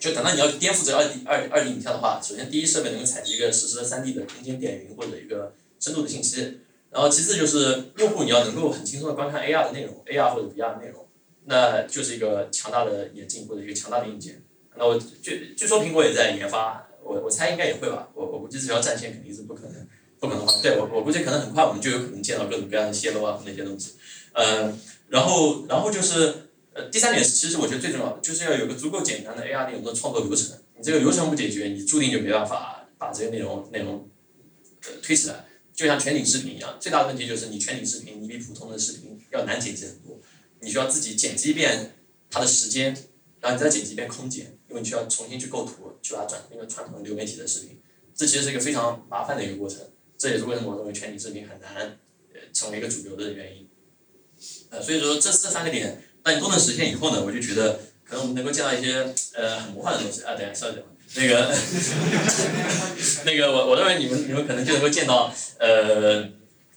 [0.00, 6.60] 就等到你要颠覆这二 D 二二 D 影像的话，首先第一设备能够采集一个实时的三 D 的空间点云或者一个深度的信息。
[6.90, 11.06] 然后其次就是用户你要能够很轻松的观看 AR 的内容，AR 或者 VR 的内容，
[11.44, 14.42] 那就是一个强大的眼镜或者一个强大的硬件。
[14.76, 18.08] 那我据据说苹果也在研发，我我猜应该也会吧。
[18.14, 19.86] 我我估计这条战线肯定是不可能
[20.18, 20.52] 不可能的。
[20.62, 23.92] 对我我估计可能很快我们就有可能见到各种各样的泄露啊那些东西。
[24.32, 24.76] 呃，
[25.08, 30.58] 然后，然后就是，呃，第三点是，其实我觉得最重要的就是要有个足够简单的 AR 内容的创作流程。
[30.76, 34.08] 你这个流程不解决，你注定就没办法把这些内容内容，
[34.82, 35.46] 呃，推起来。
[35.74, 40.18] 就像全景视频一样，最大的问题就是你全景视频，你比普通的视频要难剪辑很多。
[40.60, 41.96] 你需要自己剪辑一遍
[42.30, 42.94] 它的时间，
[43.40, 47.80] 然后你再剪辑一遍空剪，因为你需要重新去构图，去把它转成一个传统的流媒体的视频。
[48.14, 49.80] 这其实是一个非常麻烦的一个过程。
[50.18, 51.98] 这也是为什么我认为全景视频很难，
[52.34, 53.66] 呃，成为一个主流的原因。
[54.72, 59.04] 呃，所以说这这三个点，当你都能实现以后呢，我就觉得可能我们能够见到一些
[59.34, 60.34] 呃很魔幻的东西啊。
[60.34, 60.82] 等下稍等，
[61.14, 61.54] 那个
[63.26, 66.24] 那个我我认为你们你们可能就能够见到呃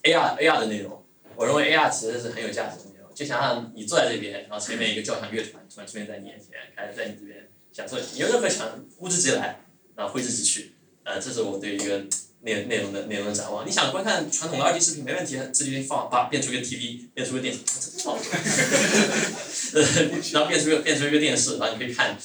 [0.03, 1.01] AR AR 的内容。
[1.37, 3.09] 我认为 AR 其实是很有价值的内容。
[3.15, 8.67] 就想想你坐在这边，然后前面一个交响乐团突然出现在你眼前，开始在你这边享受，你有任何想
[8.97, 9.61] 呼之即来，
[9.95, 10.73] 然后挥之即去。
[11.05, 12.03] 呃，这是我对一个。
[12.45, 18.15] 内内容的内容的展望，你想观看传统的二 D 视频没问题，直接放把变出一个 TV，变出个电视，真好。
[19.73, 19.81] 呃，
[20.31, 22.15] 然后变出个变出一个电视，然后你可以看，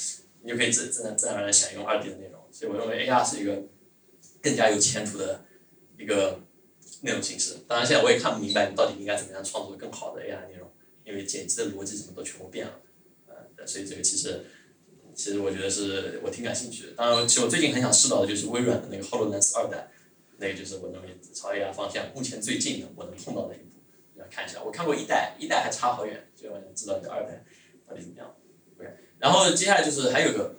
[0.42, 2.38] 你就可以自自然自然而然享用二 D 的内容。
[2.52, 3.62] 所以我认为 AR 是一个
[4.42, 5.42] 更加有前途的
[5.98, 6.38] 一个
[7.00, 7.56] 内容形式。
[7.66, 10.70] 当然，现在我也看不明白你到底应该怎么样创作更好的 AR 内容，
[11.02, 12.72] 因为剪辑的逻辑什么都全部变了。
[13.26, 14.44] 呃，所以这个其实
[15.14, 16.92] 其实我觉得是我挺感兴趣的。
[16.94, 19.88] 当然，其实我最近很想试到的就是微软的那个 HoloLens 二代。
[20.40, 23.78] 那个就是我认为朝 AI 方向目前最近的我能碰到的一步，
[24.18, 24.62] 要看一下。
[24.64, 27.44] 我看过一代，一代还差好远，所以我想知道这二代
[27.86, 28.34] 到底怎么样。
[28.74, 28.88] OK，
[29.18, 30.56] 然后接下来就是还有个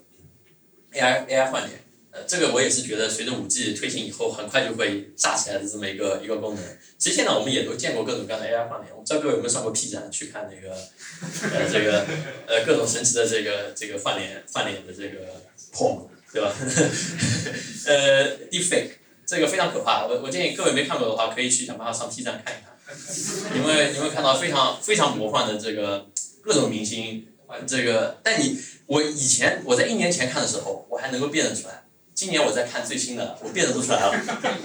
[0.93, 6.63] AR AR 换脸，呃，这个我也是觉得随着五 G 推行以后，很快就会炸起来的这么一个一个功能。
[6.99, 12.05] 其实现在我们也都见过各种各样的 AR 换脸，我不知道各位有没有上过 P 展去看那个呃这个
[12.45, 15.41] 呃各种神奇的这个这个换脸换脸的这个
[15.73, 16.53] POM，对吧？
[17.89, 19.00] 呃，Deepfake。
[19.31, 26.05] 这个非常可怕，我我建议各位没看过的话，可以去想办法上 P 站看一看，你会你会看到非常非常魔幻的这个
[26.41, 27.25] 各种明星，
[27.65, 34.11] 这个但你我以前我在一年前看的时候，我还能够辨认出来，今年我在看最新的，我辨认不出来了。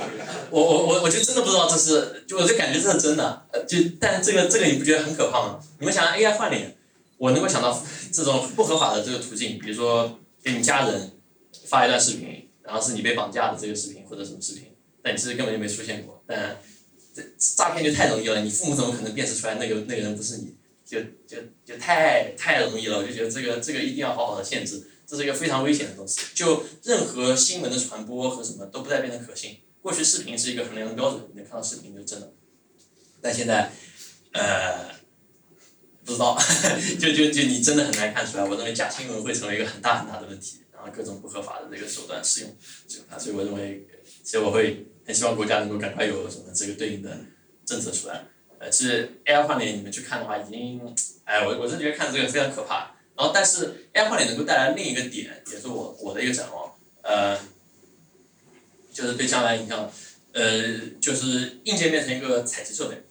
[0.50, 3.46] 我我我我就真的不知道这是，就我就感觉这是真的。
[3.68, 5.60] 就但这个这个你不觉得很可怕吗？
[5.78, 6.76] 你们想 AI 换脸，
[7.18, 11.12] 我能够想到这种不合法的这个途径，比如说给你家人
[11.66, 16.22] 发一段视频，然后是你被绑架的这个视频或者什么视频，但你其实根本就没出现过。
[16.26, 16.58] 但
[17.14, 20.54] 这诈骗就太容易了，你父母怎么可能辨识出来那个那个人不是你？
[20.84, 24.88] 就就就太太容易了，我就觉得这个这个一定要好好的限制。
[25.04, 29.58] 这是一个非常危险的东西，就任何新闻的传播和什么都不再变得可信。
[29.82, 32.32] 过去视频是一个衡量的标准，你能看到视频就真的，
[33.20, 33.70] 但现在，
[34.32, 34.90] 呃，
[36.04, 36.36] 不知道，
[36.98, 38.44] 就就就你真的很难看出来。
[38.44, 40.58] 我认为假新闻会成为一个很大很大的问题，
[40.90, 42.50] 各种不合法的这个手段使用，
[43.10, 43.86] 啊，所以我认为，
[44.22, 47.16] 其实我会很希望国家能够赶快有什么这个对应的
[47.64, 48.24] 政策出来。
[48.58, 50.80] 呃，其实 AI 换脸你们去看的话，已经，
[51.24, 52.96] 哎，我我是觉得看这个非常可怕。
[53.14, 57.38] 然后，但是 AI 换脸能够带来另一个点，也是我我的一个展望，呃，
[58.92, 59.90] 就是对将来影响，
[60.32, 63.02] 呃，就是硬件变成一个采集设备，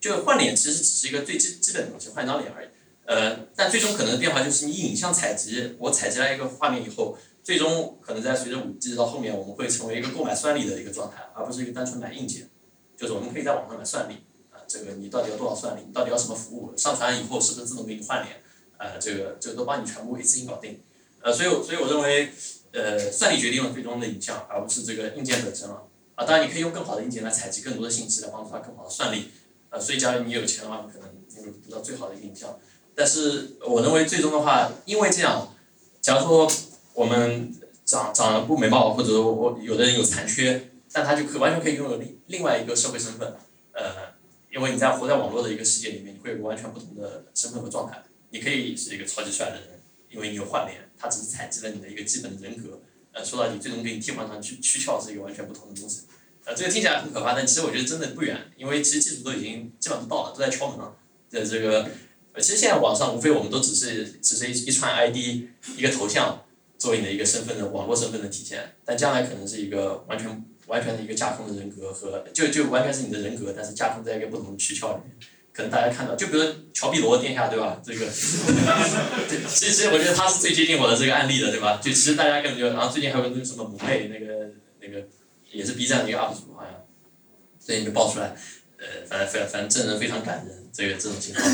[0.00, 2.68] 就换脸其实只是一个最基基本的东西，换一张脸而已，
[3.10, 12.48] 呃，但最终可能的变化就是你影像采集，我采集来一个画面以后，最终可能在随着五 G 到后面，我们会成为一个购买算力的一个状态，而不是一个单纯买硬件，
[12.96, 14.14] 就是我们可以在网上买算力，
[14.52, 18.36] 啊，这个你到底要多少算力，你到底要什么服务，上传以后是不是自动给你换脸？
[18.78, 20.80] 呃，这个这个都帮你全部一次性搞定，
[21.20, 22.30] 呃，所以所以我认为，
[22.70, 25.82] 呃，算力决定了最终的影像，而不是这个硬件本身了。
[26.14, 29.30] 啊，当然你可以用更好的硬件来采集更多的信息，来帮助它更好的算力。
[29.70, 32.56] 呃，所以假如你有钱的话，你可能能够得到最好的一个影像。
[32.94, 35.54] 但是我认为最终的话，因为这样，
[36.00, 36.50] 假如说
[36.94, 43.34] 我们长长了不美貌，或者说我有的人有残缺，但他就可完全可以拥有另另外一个社会身份。
[43.72, 44.12] 呃，
[44.52, 48.02] 因为你在活在网络的一个世界里面，你会有个完全不同的身份和状态。
[48.30, 52.80] 你可以是一个超级帅的人，因为你有换脸，他只是采集了你的一个基本的人格。
[53.12, 56.02] 呃，说到底，最终给你替换上去躯壳是一个完全不同的东西。
[56.44, 60.94] 呃，这个听起来很可怕，但其实我觉得真的不远，因为其实技术都已经基本上到了，都在敲门了。
[61.28, 61.88] 在这个，
[62.40, 65.16] 其实现在网上无非我们都只是只是一一串 ID，
[65.76, 66.42] 一个头像
[66.78, 75.16] 作为你的一个身份的网络身份的体现，但将来可能是一个完全完全的一个架空的人格和就就完全是你的人格，但是架空在一个不同的躯壳里面。
[75.52, 77.82] 可能大家看到，就比如乔碧罗殿下，对吧？
[77.84, 81.80] 这个， 其实我觉得他是最接近我的这个案例的，对吧？
[81.82, 84.48] 就其实大家根本就，然后最近还有那个什么母妹，那个
[84.80, 85.04] 那个
[85.50, 86.72] 也是 B 站的一个 UP 主，好像
[87.58, 88.34] 最近就爆出来，
[88.78, 91.44] 呃，反正反反正证人非常感人，这个这种情况，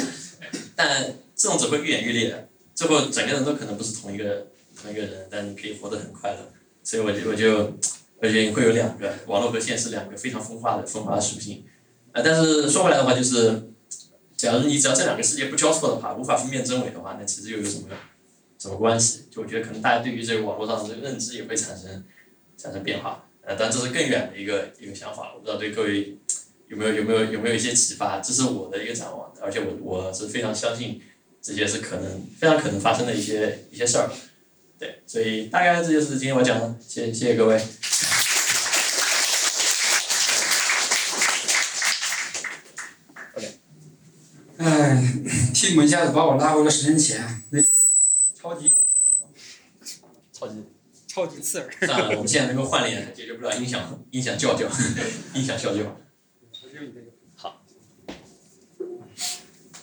[0.74, 4.46] 但这种只会愈演愈烈，最后整个人都可能不是同一个
[4.80, 6.38] 同一个人，但你可以活得很快乐，
[6.82, 7.78] 所以我就我就
[8.18, 11.64] 我觉得会有两个网络和现实两个非常分化的分化的属性，
[12.12, 13.70] 呃，但是说回来的话就是。
[14.36, 17.84] 假如你只要这两个世界不交错的话，无法分辨真伪的话，那其实又有什么
[18.58, 19.24] 什么关系？
[19.30, 22.04] 就我觉得可能大家对于这个网络上的这个认知也会产生
[22.58, 23.24] 产生变化。
[23.40, 26.18] 呃，但这是更远的一个一个想法，我不知道对各位
[26.68, 28.20] 有没有有没有有没有一些启发？
[28.20, 31.00] 这是我的一个展望，而且我我是非常相信
[31.40, 34.10] 这些是可能非常可能发生的一些一些事儿。
[34.78, 37.60] 对，所以大概这就是今天我讲的，谢谢谢谢各位。
[44.58, 45.02] 哎，
[45.54, 47.60] 替我一下子把我拉回了十年前，那
[48.34, 48.72] 超级
[50.32, 50.64] 超级
[51.06, 51.70] 超级刺耳。
[51.86, 54.66] 算了，我们现在能够换脸，解决不了音响音响叫叫，
[55.34, 56.00] 音响叫叫。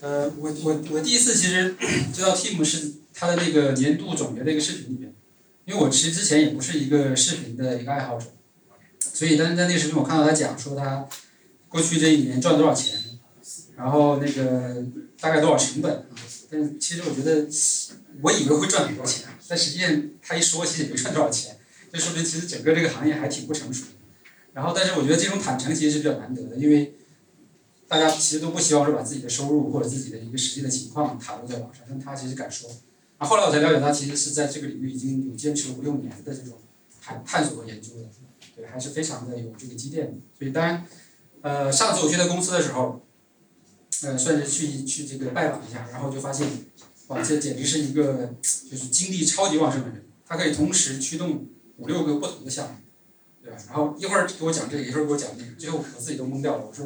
[0.03, 1.75] 呃，我我我第一次其实
[2.13, 5.13] 知道 Tim 是他的那个年度总结的一个视频里面，
[5.63, 8.25] 因为我其实之前也不是一个视频的一个爱好者，
[8.99, 11.07] 所以但是在那个视频我看到他讲说他
[11.69, 12.99] 过去这一年赚多少钱。
[13.75, 14.85] 然后那个
[15.19, 16.05] 大概多少成本啊？
[16.51, 17.47] 但其实我觉得，
[18.21, 21.57] 我以为会赚很多钱，但实际上他一说，其实也没赚多少钱，
[21.91, 23.85] 就说明其实整个这个行业还挺不成熟。
[24.53, 26.93] 然后，但是我觉得这种坦诚其实是比较难得的，因为
[27.87, 32.69] 大家其实都不希望说把自己的收入或者自己的一个实际的情况袒露在网上，但他其实敢说。
[33.17, 36.57] 啊，后来我才了解，他其实是在这个领域已经有坚持了五六年的这种
[37.01, 38.09] 探探索和研究的，
[38.55, 40.13] 对，还是非常的有这个积淀的。
[40.37, 40.85] 所以当然，
[41.41, 43.01] 呃，上次我去他公司的时候。
[44.01, 46.45] 呃，算是去去这个拜访一下，然后就发现，
[47.07, 48.33] 哇，这简直是一个
[48.69, 52.75] 就是精力超级旺盛的人，他可以同时驱动五六个不同的项目，
[53.41, 53.57] 对吧？
[53.67, 56.65] 然后一会儿给我讲这个，一会儿给我讲那个，最后我自己都懵掉了。
[56.65, 56.85] 我说，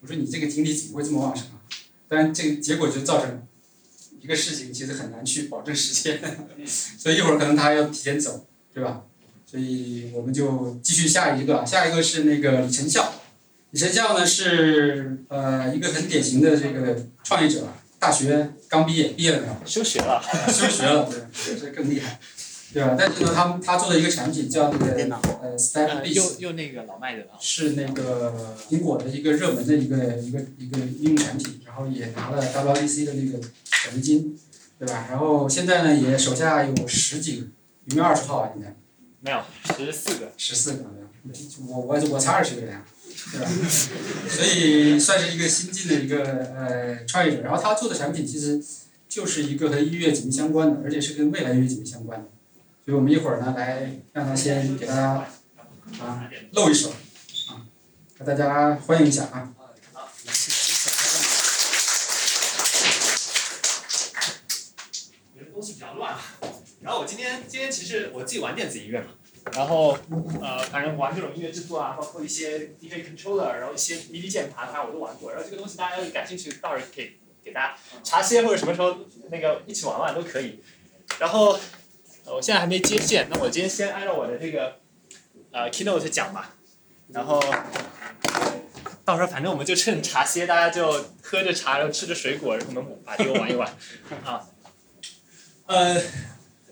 [0.00, 1.60] 我说你这个精力怎么会这么旺盛啊？
[2.08, 3.46] 但，这个结果就造成
[4.20, 6.20] 一个事情，其实很难去保证时间，
[6.66, 9.02] 所以一会儿可能他要提前走，对吧？
[9.44, 13.14] 所以我们就继续下一个，下一个是那个李成孝。
[13.70, 17.66] 李成孝呢是呃一个很典型的这个创业者，
[17.98, 19.54] 大学刚毕业，毕业了没有？
[19.66, 20.22] 休学了。
[20.48, 22.20] 休学了，对，这更厉害。
[22.72, 22.94] 对吧？
[22.98, 24.92] 但是呢，他他做的一个产品叫那个
[25.42, 34.38] 呃 Step 呃 Beats，又又那个老麦的啊，是那个苹果的一个热门的一个一个一个应用产品，然后也拿了 WDC 的那个奖学金，
[34.78, 35.06] 对吧？
[35.08, 37.46] 然后现在呢，也手下有十几个，
[37.86, 38.50] 有没有二十号啊？
[38.54, 38.76] 现在
[39.20, 39.40] 没有
[39.76, 40.84] 十四个，十四个，
[41.66, 42.84] 我我我才二十个人啊，
[43.32, 43.48] 对吧？
[44.28, 46.22] 所以算是一个新进的一个
[46.54, 47.42] 呃创业者。
[47.42, 48.62] 然后他做的产品其实
[49.08, 52.28] 就是一个和音乐紧密相关的，而且是跟未来音乐紧密相关的。
[52.88, 55.28] 所以我们一会儿呢，来让他先给大家
[56.02, 56.88] 啊露一手
[57.50, 57.60] 啊，
[58.18, 59.52] 和大家欢迎一下啊。
[65.34, 66.20] 我的东西比较乱啊。
[66.80, 69.08] 然后我今天今天其实我自己玩电子音乐嘛，
[69.52, 69.98] 然后
[70.40, 75.30] 呃反正玩这种音乐制作啊，包括一些 DJ controller，然后一些 MIDI 键盘，反正我都玩过。
[75.32, 78.96] 然后这个东西大家要是感兴趣，到时候可以给大家茶歇或者什么时候
[79.30, 80.62] 那个一起玩玩都可以。
[81.18, 81.58] 然后
[82.34, 84.76] 我现在还没接线，那我今天先按照我的这个
[85.52, 86.54] 呃 keynote 讲吧，
[87.12, 87.42] 然后。
[89.04, 93.66] 到时候反正我们就趁茶歇，大家就喝着茶，然后吃着水果，然后我们把这个玩一玩，
[94.22, 94.46] 啊，
[95.64, 95.98] 呃，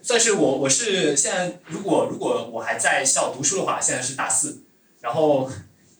[0.03, 4.63] 算是我我是现在如果如果我还在校读书的话，现在是大四，
[5.01, 5.51] 然后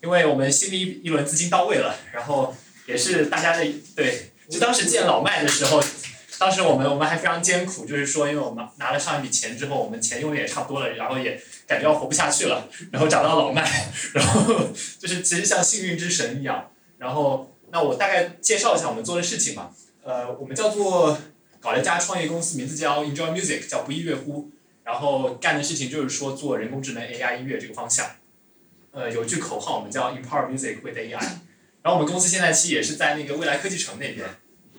[0.03, 2.55] 因为我们新的一一轮资金到位了，然后
[2.85, 3.65] 也是大家的
[3.97, 5.83] 对，就当时见老麦的时候，
[6.39, 13.63] 当时我们我们还非常艰苦，就是说因为我们拿了上一笔钱之后，我们钱用的也差不多了，然后也感觉要活不下去了，然后找到老麦，
[14.13, 14.55] 然后
[14.99, 19.73] 就是其实像幸运之神一样，然后那我大概介绍一下我们做的事情吧，
[20.03, 21.19] 呃，我们叫做。
[21.59, 24.51] 搞了一家创业公司，名字叫 Enjoy Music，叫不亦乐乎。
[24.85, 28.09] 然后干的事情就是说做人工智能 AI 音乐这个方向。
[28.93, 31.19] 呃，有句口号，我们叫 Empower Music with AI。
[31.83, 34.29] 然后我们公司现在其实也是在那个未来科技城那边，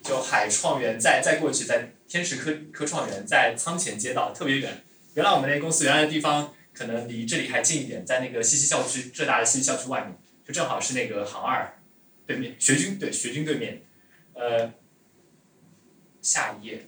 [0.08, 4.84] 就海创园再再过去，在天使科科创园，在仓前街道，特别远。
[5.16, 10.16] 原来我们那公司原来的地方可能离这里还近一点，在那个西溪校区浙大的西溪校区外面，
[10.48, 11.78] 就正好是那个航二
[12.26, 13.82] 对面，学军对学军对面，
[14.34, 14.72] 呃。
[16.20, 16.86] 下一页，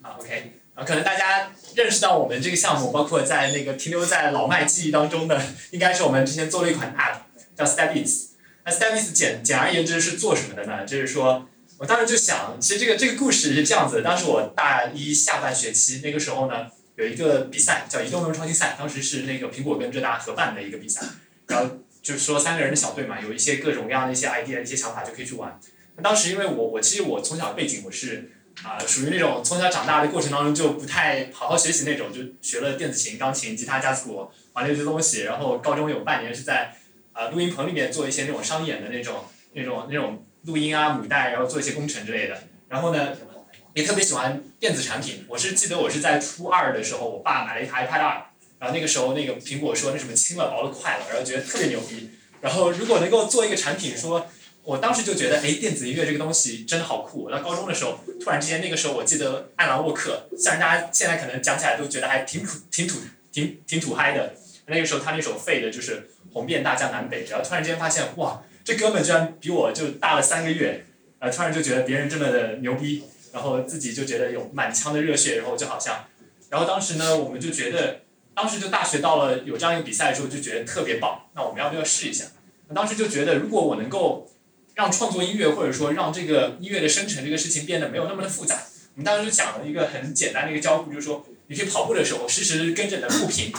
[0.00, 5.38] 啊，OK，啊，可能大家认识到我们这个项目，包括在那个停留在老麦记忆当中的，
[5.70, 7.18] 应该是我们之前做了一款 App，
[7.54, 8.28] 叫 stepis。
[8.64, 10.86] 那 stepis 简简而言之是做什么的呢？
[10.86, 11.46] 就是说
[11.78, 14.02] 我当时就想，其实这个这个故事是这样子的。
[14.02, 16.66] 当时我大一下半学期那个时候呢，
[16.96, 21.06] 有一个比赛叫移动能创新赛，当时是那个苹果跟浙大合办的一个比赛，
[21.46, 25.58] 然后就是说三个人的小队嘛，有一些各种各样的一些 idea、一些想法就可以去玩。
[26.02, 28.32] 当时因为我我其实我从小背景我是。
[28.64, 35.22] 啊，属于那种从小长大的过程当中就不太好好学习那种，就学了电子琴、钢琴、吉他、架子鼓，玩了一堆东西。
[35.22, 36.74] 然后高中有半年是在
[37.12, 42.42] 啊录音棚里面做一些那种商演的那种、那种、那种录音啊、母带，然后做一些工程之类的。
[42.68, 43.16] 然后呢，
[43.74, 45.24] 也特别喜欢电子产品。
[45.28, 48.26] 我是记得我是在初二的时候，我爸买了一台 iPad 二，
[48.58, 52.10] 然后那个时候那个苹果说那什么轻了、薄了、快了，然后觉得特别牛逼。
[52.40, 54.26] 然后如果能够做一个产品说。
[54.64, 57.22] 我当时就觉得，哎，电子音乐这个东西真的好酷。
[57.22, 62.98] 我到高中的时候，突然之间，那个时候我记得艾兰沃克，像大家现在可能讲起来都觉得还挺土、挺土、
[63.32, 64.34] 挺挺土嗨的。
[64.66, 70.84] 那个时候他那首《废的就是红遍大江南北，然后突然之间发现，哇，这哥们居然比我就大了三个月，
[71.20, 73.02] 呃，突然就觉得别人这么的牛逼，
[73.32, 76.04] 然后自己就觉得有满腔的热血，然后就好像，
[76.50, 78.02] 然后当时呢，我们就觉得，
[78.34, 81.22] 当时就大学到了有这样一个比赛的时候，就觉得特别棒。
[81.34, 82.26] 那我们要不要试一下？
[82.74, 84.30] 当时就觉得，如果我能够。
[84.74, 88.62] 让创作音乐，或者说让这个音乐的生成这个事情变得没有那么的复杂。
[88.94, 93.52] 我们当时就讲了一个很简单的一个交互，就是说，你去跑步的时候，实时跟着你的步频，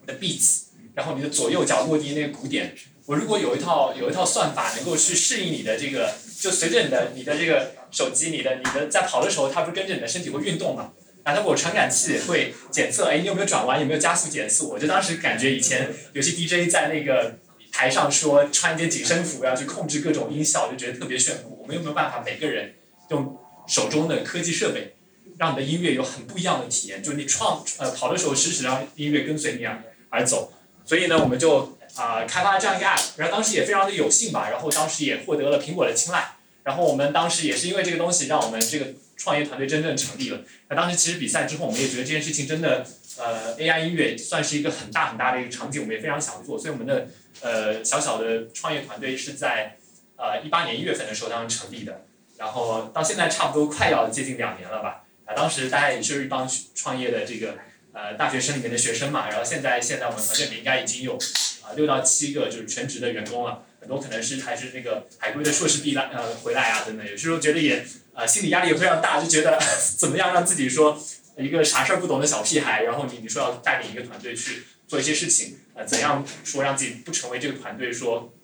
[0.00, 0.62] 你的 beats，
[0.94, 2.74] 然后你的左右脚落地那个鼓点。
[3.06, 10.92] 我如果有一套有一套算法，能够去适应你的这个，就随着你的你的这个手机，你的你的在跑的时候，它不是跟着你的身体会运动嘛？
[11.24, 14.70] 然后我传感器会检测，哎，你有没有转弯，有没有加速减速？
[14.70, 17.38] 我就当时感觉以前有些 DJ 在那个。
[17.72, 21.58] 台上说穿一件紧身服要去控制各种音效，就觉得特别炫酷。
[21.60, 22.74] 我们有没有办法每个人
[23.10, 23.36] 用
[23.66, 24.94] 手中的科技设备，
[25.36, 27.02] 让你的音乐有很不一样的体验？
[27.02, 30.54] 就你创呃跑的时候，实时让音乐跟随你而而走。
[30.86, 36.36] 所以呢，我们就啊开发了这样一个 app，然后当时也非常的有幸吧，然后当时也获得了苹果的青睐。
[36.62, 38.86] 然后我们当时也是因为这个东西，让我们这个
[39.16, 40.40] 创业团队真正成立了。
[40.68, 42.84] 那当时其实比赛之后，我们也觉得这件事情真的
[43.18, 47.08] 呃 AI 音乐算是一个很大很大的一个场景，我们也非常想做，所以我们的。
[47.42, 49.76] 呃，小小的创业团队是在
[50.16, 52.06] 呃一八年一月份的时候当时成立的，
[52.38, 55.04] 然后到现在差不多快要接近两年了吧。
[55.26, 57.58] 啊，当时大家也是一帮创业的这个
[57.96, 61.16] 呃大学生里面的学生嘛，然后现在现在我们团队里面应该已经有
[61.62, 69.58] 啊六到七个就是全职的员工了，很多可能是还是那个海归的硕士毕来呃回来啊等等，有时候觉得也呃心理压力也非常大，就觉得
[69.96, 71.02] 怎么样让自己说
[71.38, 78.34] 一个啥事儿不懂的小屁孩，然后你你说要带领一个团队去做一些事情，呃，怎样说让自己不成为这个团队说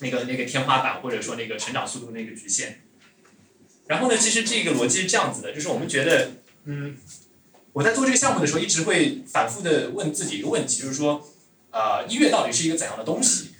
[0.00, 2.80] 那个那个天花板，或者说那个成长速度那个局限。
[3.86, 6.32] 然后呢，其实这个逻辑是这样子的，就是我们觉得，
[6.64, 6.96] 嗯，
[7.76, 11.22] 我在做这个项目的时候，一直会反复的问自己一个问题，就是说，
[11.70, 13.50] 呃，音乐到底是一个怎样的东西？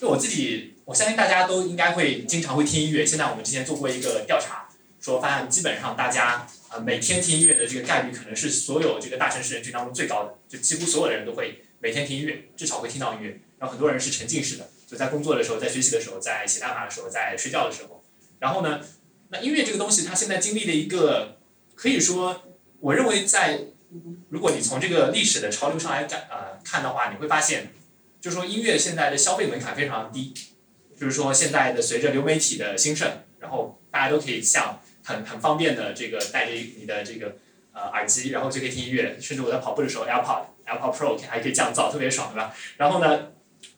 [0.00, 3.06] 就我自己，我相信大家都应该会经常会听音乐。
[3.06, 4.68] 现在我们之前做过一个调查，
[5.00, 13.40] 说发现基本上大家呃每天听音乐的这个概率，可能是所有这个大城市人群当中最高的，就几乎所有的人都会每天听音乐，至少会听到音乐。
[13.60, 18.02] 然后很多人是沉浸式的，就在工作的时候，在学习的时候，在写代码的时候，在睡觉的时候。
[18.40, 18.80] 然后呢？
[19.28, 21.38] 那音乐这个东西，它现在经历了一个，
[21.76, 22.42] 可以说，
[22.82, 23.60] 我认为在，
[24.28, 27.70] 如果你从这个历史的潮流上来感呃看的话，你会发现，
[28.20, 30.34] 就是说音乐现在的消费门槛非常低，
[30.98, 33.08] 就是说现在的随着流媒体的兴盛，
[33.38, 37.36] 然后大家都可以像很很方便的这个带着你的这个
[37.72, 42.52] 呃耳机，然后就可以听音乐，甚至我在跑步的时候，AirPod AirPod Pro 还可以降噪，特别爽，对吧？
[42.78, 43.28] 然后呢，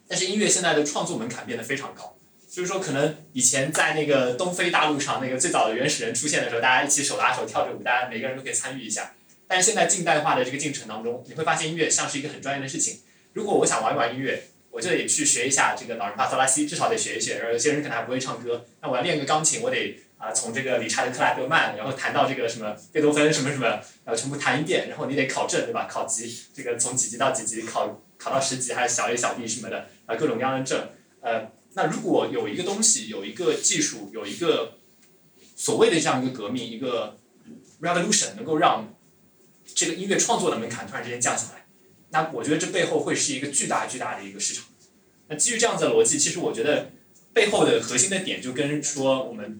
[0.08, 2.13] 但是音乐现在的创作门槛变得非常高。
[2.54, 9.12] 就是说，可能以前在那个东非大陆上，那个最早的原始人出现的时候，大家一起手拉手跳着舞，大家每个人都可以参与一下。
[9.48, 13.00] 但是现在近代化的这个进程当中，你会发现音乐像是一个很专业的事情。
[13.32, 14.40] 如果我想玩一玩音乐，
[14.70, 17.38] 我就得去学一下这个老人帕萨拉西，至少得学一学。
[17.38, 23.66] 然后有些人可能还不会唱歌，那我要练个钢琴，我得啊从这个理查德克莱德曼，然后弹到这个什么贝多芬什么什么，
[24.04, 25.88] 然后全部弹一遍，然后你得考证对吧？
[25.90, 30.86] 考级，这个从几级到几级，考考到十级还是小 A 小 B 什么的啊，各种各样的证，
[31.20, 31.50] 呃。
[31.76, 34.78] 那如果有一个东西，有一个技术，有一个
[35.56, 37.18] 所谓的这样一个革命，一个
[37.80, 38.94] revolution，能够让
[39.74, 41.66] 这个音乐创作的门槛突然之间降下来，
[42.10, 44.66] 那我觉得这背后会是一个巨大巨大的一个市场。
[45.28, 46.92] 那基于这样子的逻辑，其实我觉得
[47.32, 49.58] 背后的核心的点就跟说我们，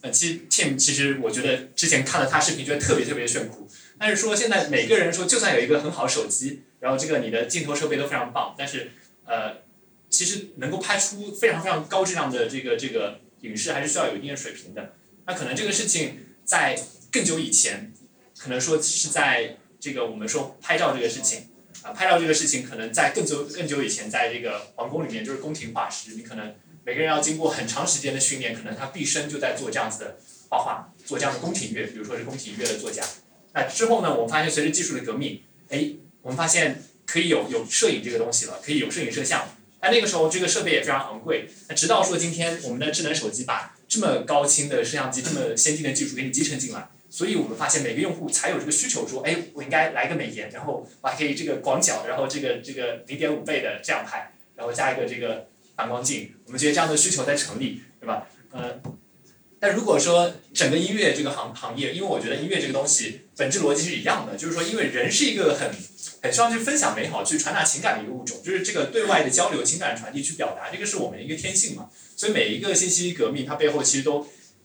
[0.00, 3.68] 呃，其实 Tim 其实我觉得之前看了他视频，觉得特别特别炫酷。
[3.98, 8.92] 但是说现在每个人说，就算有一个很好手机，然后这个你的镜头设备都非常棒，但是
[9.26, 9.60] 呃。
[10.12, 14.92] 其实能够拍出非常非常高质量的这个这个影视，还是需要有一定的水平的。
[15.26, 16.78] 那可能这个事情在
[17.10, 17.92] 更久以前，
[18.38, 21.48] 可能说是在这个我们说拍照这个事情
[21.80, 26.54] 啊，拍照这个事情可能在更久更久以前，在这个皇宫里面就是宫廷画师，你可能
[26.84, 30.18] 每个人要经过很长时间的训练，可能他毕生就在做这样子的
[30.50, 33.02] 画画，做这样的宫廷乐，比如说是宫廷乐的作家。
[33.54, 39.48] 那之后呢，我们发现随着技术的革命，哎，我们发现可以有有摄影这个东西了，可以有摄影摄像。
[39.82, 41.48] 那那个时候，这个设备也非常昂贵。
[41.68, 58.26] 那直到说今天，我们的智能手机把这么高清的摄像机、这么先进的技术给你集成进来，所以我们发现每个用户才有这个需求，说，哎，我应该来个美颜，然后我还可以这个广角，然后这个这个零点五倍的这样拍，然后加一个这个反光镜，我们觉得这样的需求在成立，对吧？
[58.52, 58.80] 呃，
[59.62, 65.70] 但如果说整个音乐这个行行业，因为我觉得音乐这个东西本质逻辑是一样的，就是说，因为人是一个很。
[66.22, 71.90] 很需要去分享美好、去传达情感的一个物种，就是这个对外的交流、情感传递、去表达，这个是我们一个天性嘛。
[72.14, 74.24] 所以每一个信息革命，它背后其实都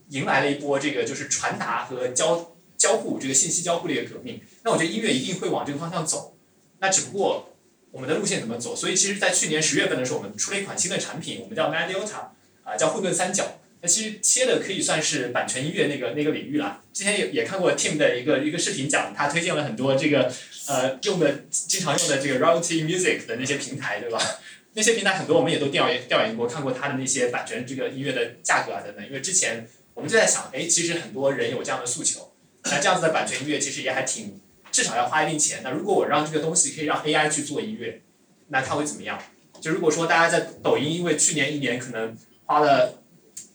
[0.10, 4.40] 迎来了一波这个就是传达和交交互这个信息交互的一个革命。
[4.64, 6.38] 那我觉得音乐一定会往这个方向走。
[6.78, 7.56] 那只不过
[7.90, 8.76] 我们的路线怎么走？
[8.76, 12.28] 所以其实，在去年十月份的时候，我们出了一款新的产品，我们叫 Mediota，
[12.64, 13.60] 啊，叫混沌三角。
[13.80, 16.82] 那其实切的可以算是版权音乐那个那个领域了。
[16.92, 20.34] 之前也也看过 Tim 的一个一个视频，讲他推荐了很多这个
[20.68, 24.20] 呃用的经常用的这个 royalty music 的那些平台，对吧？
[24.74, 29.06] 那些平台很多我们也都调研调研过，看过他的那些版权这个音乐的价格啊等等。
[29.06, 32.32] 因为之前我们就在想，哎，其实很多人有这样的诉求，
[32.64, 34.40] 那这样子的版权音乐其实也还挺，
[34.72, 35.62] 至少要花一定钱。
[35.64, 38.02] 那如果我让这个东西可以让 AI 去做音乐，
[38.48, 39.22] 那它会怎么样？
[39.62, 43.04] 就如果说大家在抖音，因为去年一年可能花了。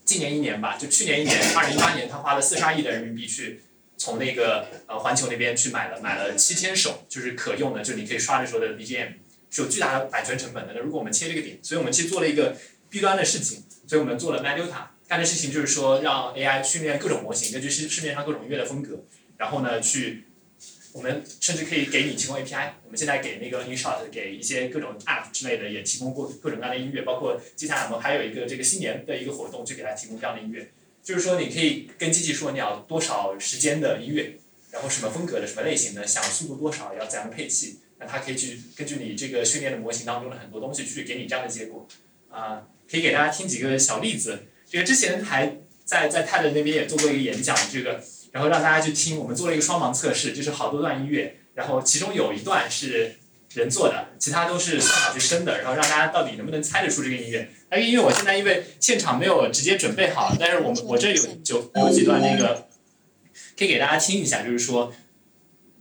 [0.04, 3.62] 今年一年吧，就去年一年，二零一八年，他花了四十二亿的人民币去
[3.96, 9.12] 从那个呃环球那边去买了买了七千首，就是可用的，就你可以刷的时候的 BGM，
[9.50, 10.72] 是有巨大的版权成本的。
[10.74, 12.56] 那如果我们切这个点，所以我们其实做了一个
[12.90, 19.04] B 端的事情，所以我们做了 Meduta 干的事情就是说让 AI 训练各种模型，根据市市面上各种音乐的风格，
[19.38, 20.24] 然后呢去。
[20.92, 22.72] 我们甚至可以给你提供 API。
[22.84, 30.70] 我们现在给那个 InShot，给一些各种 App 之类的也提供过各种各样的音乐，包括接下来我们还有一个这个新年的一个活动，就给他提供这样的音乐。
[31.02, 34.36] 就是说，你可以跟机器说你要多少时间的音乐，
[34.70, 41.88] 然后什么风格的、什么类型的，想速度多少，要怎样配器，那它可以去根据你这个训练的模型当中的很多东西去给你这样的结果。
[42.30, 44.44] 啊，可以给大家听几个小例子。
[44.68, 48.02] 这个之前还在在 TED 那边也做过一个演讲，这个。
[48.32, 53.16] 然后让大家去听，我们做了一个双盲测试，就是好多段音乐，然后其中有一段是
[53.54, 57.50] 人做的，其他都是算法去生的，然后让大家到底能不能猜得出这个音乐。
[57.70, 62.68] 那个音乐我现在因为现场没有直接准备好，但是我们我这有就有几段那个，
[63.58, 64.92] 可以给大家听一下，就是说，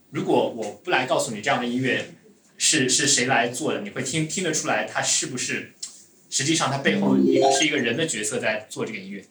[0.09, 2.09] 如果我不来告诉你这样的音乐
[2.57, 5.73] 是是谁来做的，你会听听得出来它是不是
[6.29, 9.23] 实际上它背后一个是一个人的角色在做这个音乐。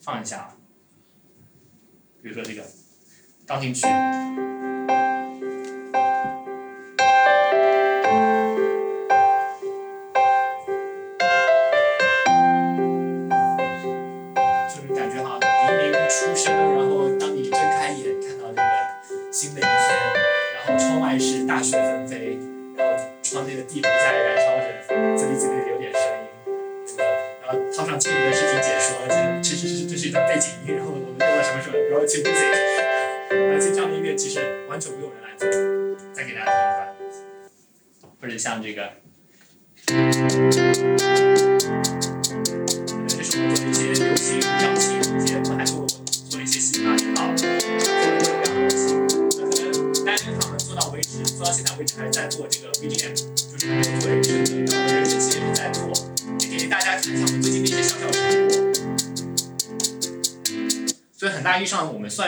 [0.00, 0.56] 放一下啊，
[2.26, 2.66] 比如说这个
[3.46, 3.86] 钢琴曲。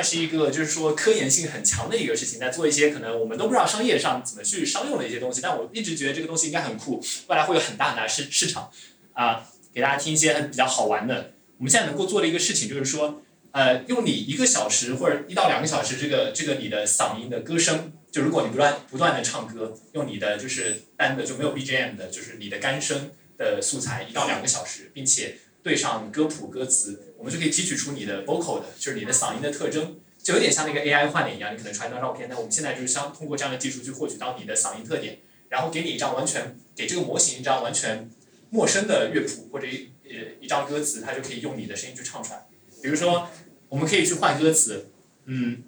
[0.08, 8.70] 是一个就是说科研性很强的一个事情，在做一些可能我们都不知道商业上怎么去商用的一些东西，但我一直觉得这个东西应该很酷，未来会有很大很大市市场
[9.12, 9.44] 啊。
[9.70, 11.34] 给大家听一些比较好玩的。
[11.58, 13.22] 我们现在能够做的一个事情就是说，
[13.52, 35.18] 呃，用你一个小时或者一到两个小时，这个这个你的嗓音的歌声，就如果你不断不断的唱歌，用你的就是单的就没有 BGM 的，就是你的干声的素材一到两个小时，并且对上歌谱歌词，我们就可以提取出你的 vocal 的，就是你的嗓音的特征，就有点像那个 AI 换脸一样，你可能传一张照片，那我们现在就是相通过这样的技术去获取到你的嗓音特点，
[35.50, 38.08] 然后给你一张完全给这个模型一张完全。
[38.50, 42.46] 陌生的乐谱或者一呃一张歌词，它就可以用你的声音去唱出来。
[42.82, 43.28] 比如说，
[43.68, 44.88] 我们可以去换歌词，
[45.26, 45.64] 嗯，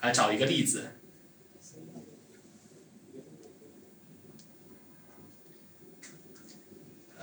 [0.00, 0.93] 来找一个例子。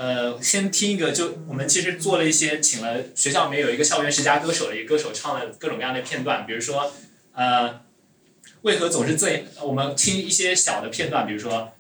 [0.02, 6.92] 呃，先听一个，就我们其实做了一些，请了学校里面有一个校园十佳歌手的一个歌手唱了各种各样的片段，比如说，
[7.34, 7.82] 呃，
[8.64, 11.74] 为何总是最，我们听一些小的片段，比如说。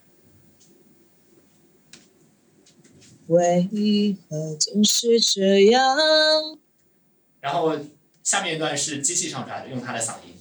[3.25, 5.97] 为何总是这样？
[7.39, 7.75] 然后
[8.21, 10.35] 下面一段是机器唱出来的，用他的嗓音。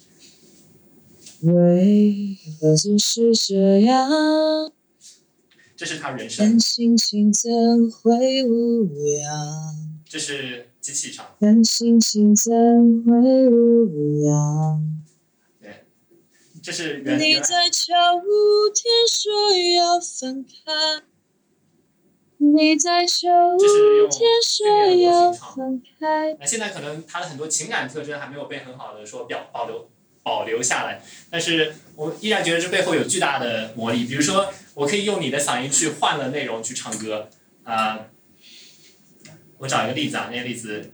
[1.50, 4.70] 为何总是这样？
[5.80, 6.46] 这是他人生。
[6.46, 7.50] 但心情怎
[7.90, 9.98] 会无恙？
[10.04, 11.24] 这是机器唱。
[11.38, 12.52] 但心情怎
[13.02, 15.02] 会无恙？
[15.58, 15.86] 对，
[16.62, 17.94] 这是原你在秋
[18.74, 21.02] 天说要分开。
[22.36, 23.26] 你在秋
[23.56, 26.36] 天说要分开。
[26.38, 29.88] 那现在可能他的很多情感特征还没有被很好的说表保留
[30.22, 34.04] 保留下来，但是我依然觉得这背后有巨大的魔力。
[34.04, 37.28] 比如说，我可以用你的嗓音去换了内容去唱歌
[37.64, 38.06] 啊。
[39.58, 40.92] 我找一个例子啊，那个例子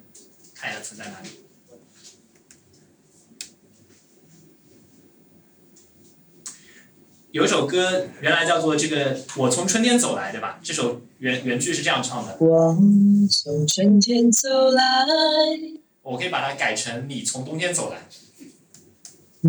[0.54, 1.28] 看一下存在哪里。
[7.32, 10.58] 有一首歌原来叫做这个“我从春天走来”，对吧？
[10.62, 12.74] 这首原原句是这样唱的：我
[13.28, 14.82] 从春天走来。
[16.02, 18.08] 我可以把它改成“你从冬天走来”。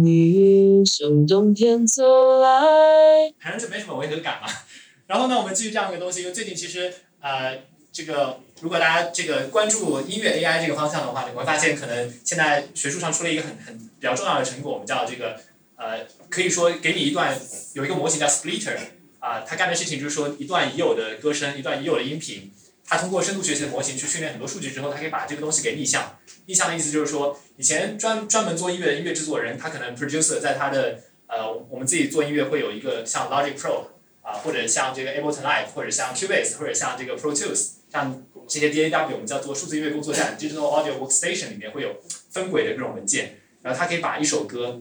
[0.03, 3.31] 你从冬天走来。
[3.39, 4.47] 反正就没什么违和感嘛。
[5.07, 15.39] 然后呢，我们继续这样一个东西，因为最近其实呃，这个如果大家这个关注音乐 AI 这个方向的话，你会发现可能现在学术上出了一个很很比较重要的成果，我们叫这个。
[15.79, 17.39] 呃，可以说给你一段
[17.73, 18.75] 有一个模型叫 Splitter，
[19.19, 22.51] 啊，他干的事情就是说一段已有的歌声，一段已有的音频，
[22.87, 26.17] 他通过深度学习的模型去训练很多数据之后，他可以把这个东西给逆向。
[26.45, 33.87] 逆向的意思就是说，以前专专门做音乐的音乐制作人，他可能 producer 在他的呃，我们自己做音乐会有一个像 Logic Pro
[34.21, 41.97] 啊，或者像这个 Ableton Live，或者像 Cubase，或者像这个 Pro Tools，像这些 DAW，我们叫做数字音乐工作站 Digital Audio Workstation 里面会有
[42.31, 44.79] 分轨的各种文件，然后它可以把一首歌。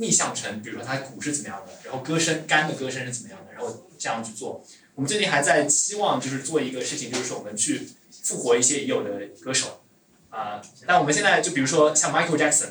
[0.00, 4.64] 逆向成，比如说它鼓是怎么样的，然后歌声干的歌声是怎么样的，然后这样去做。
[4.98, 7.88] 我们最近还在期望就是做一个事情，就是说我们去
[8.24, 9.84] 复活一些已有的歌手，
[10.28, 12.70] 啊，那我们现在就比如说像 Michael Jackson，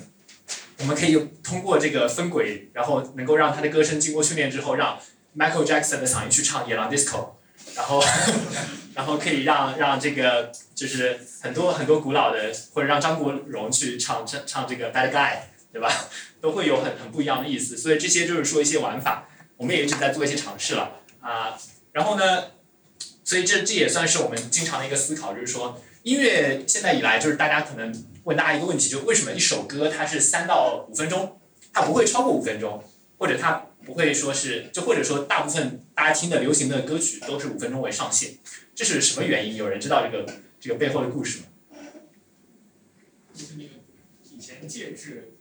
[0.80, 5.00] 我们可以通过这个分轨，然后能够让他的歌声经过训练之后，让
[5.38, 7.06] Michael Jackson 的嗓音去唱《野狼 Disco》，
[7.78, 8.04] 然后
[8.94, 15.38] 然后可以让让这个就是很多很多古老的，或者让张国荣去唱唱唱这个 Bad Guy。
[15.70, 15.90] 对吧？
[16.42, 21.56] 都会有很很不一样的意思，所以这些就是说一些玩法，我们也一直在做一些尝试了啊。
[21.98, 22.52] 然后呢，
[23.24, 27.92] 所以这这也算是我们经常的一个思考，就是说，音乐现在以来，就是大家可能
[28.26, 31.40] 问大家一个问题，就为什么一首歌它是三到五分钟，
[31.74, 32.84] 它不会超过五分钟，
[33.18, 38.34] 或者它不会说是，就或者说大部分大家听的流行的歌曲都是五分钟为上限，
[38.76, 39.56] 这是什么原因？
[39.56, 40.24] 有人知道这个
[40.60, 41.46] 这个背后的故事吗？
[43.34, 43.70] 就是那个
[44.24, 45.34] 以前介质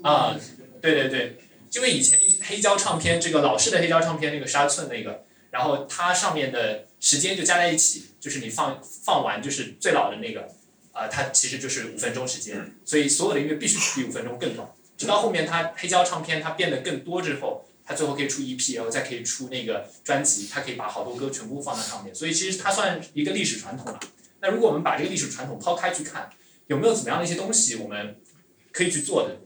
[0.00, 0.34] 啊，
[0.80, 1.36] 对对对，
[1.72, 10.48] 因为以前黑胶唱片这个老式的黑胶唱片那个十二寸那个，然后它上面的时间就加在一起，就是你放放完就是最老的那个，
[10.92, 14.68] 啊、它其实就是五分钟时间，所以所有的音乐必须比五分钟更短。
[14.96, 23.98] 直到后面它黑胶唱片它变得更多之后，它最后可以出 EP，然后再可以出那个专辑，它可以把好多歌全部放在上面，所以其实它算一个历史传统了。
[24.40, 26.30] 那如果我们把这个历史传统抛开去看，
[26.66, 28.16] 有没有怎么样的一些东西我们
[28.72, 29.36] 可以去做的？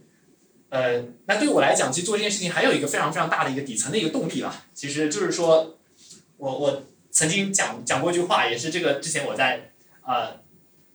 [0.71, 5.74] 呃，那对我来讲，其实做这件事情还有一个非常非常大的一个底层的一个动力啦，其实就是说，
[6.45, 9.71] 我我曾经讲讲过一句话，也是这个之前我在
[10.07, 10.41] 呃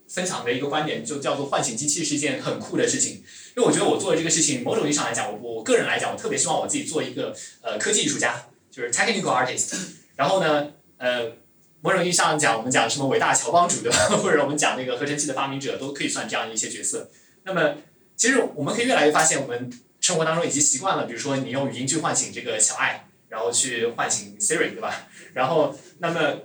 [0.08, 3.24] 分享的一个观点，就叫做唤醒机器是一件很酷的事情。
[3.58, 9.74] 因为我觉得我做的这个事情，某种意义上来讲，我我个人来讲，我特别希望我自己做一个呃科技艺术家，就是 technical artist。
[10.16, 11.32] 然后呢，呃，
[11.82, 13.98] 某种意义上讲，我们讲什么伟大乔帮主对吧？
[14.22, 17.10] 或者我们讲那个合成器的发明者，都可以算这样一些角色。
[17.44, 17.78] 那么，
[18.16, 25.08] 其实我们可以越来越发现，我们生活当中已经习惯了，比如说你用语音去唤醒这个小爱，然后去唤醒 Siri，对吧？
[25.34, 26.39] 然后，那么，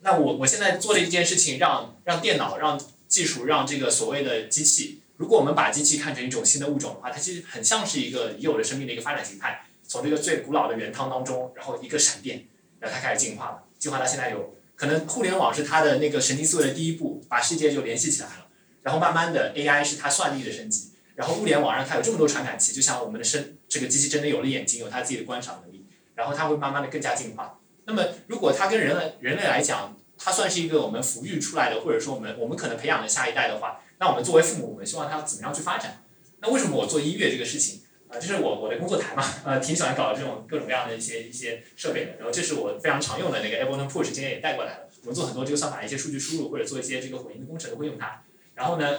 [0.00, 12.46] 那我我现在做的一件事情，让让电脑、让技术、让这个所谓的机器，如果我们把机器看成一种新的物种的话，它其实很像是一个已有的生命的一个发展形态，从这个最古老的原汤当中，然后一个闪电，
[12.78, 18.46] 然后它开始进化了，进化到现在有可能互联网是它的那个神经思维的第一步，把世界就联系起来了。
[18.82, 25.75] 然后慢慢的 AI 是它算力的升级，然后物联网让它有这么多传感器，就像我们的身这个机器真的有了眼睛，有它自己的观赏能力，
[26.16, 27.60] 然后它会慢慢的更加进化。
[27.84, 36.02] 那么如果它跟人类人类来讲，它算是一个我们抚育出来的，或者说我们我们可能培养的下一代的话，那我们作为父母，我们希望它怎么样去发展？
[36.40, 37.82] 那为什么我做音乐这个事情？
[38.08, 42.12] 啊、这是我我的工作台嘛， 呃，挺喜欢搞这种各种各样的一些一些设备的。
[42.18, 44.88] 然后这是我非常常用的那个 Ableton Push，今天也带过来了。
[45.02, 48.22] 我们做很多这个算法的一些数据输入，或者做一些这个混音的工程都会用它。
[48.54, 48.98] 然后呢，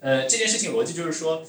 [0.00, 1.42] 呃，这件事情逻辑就是说，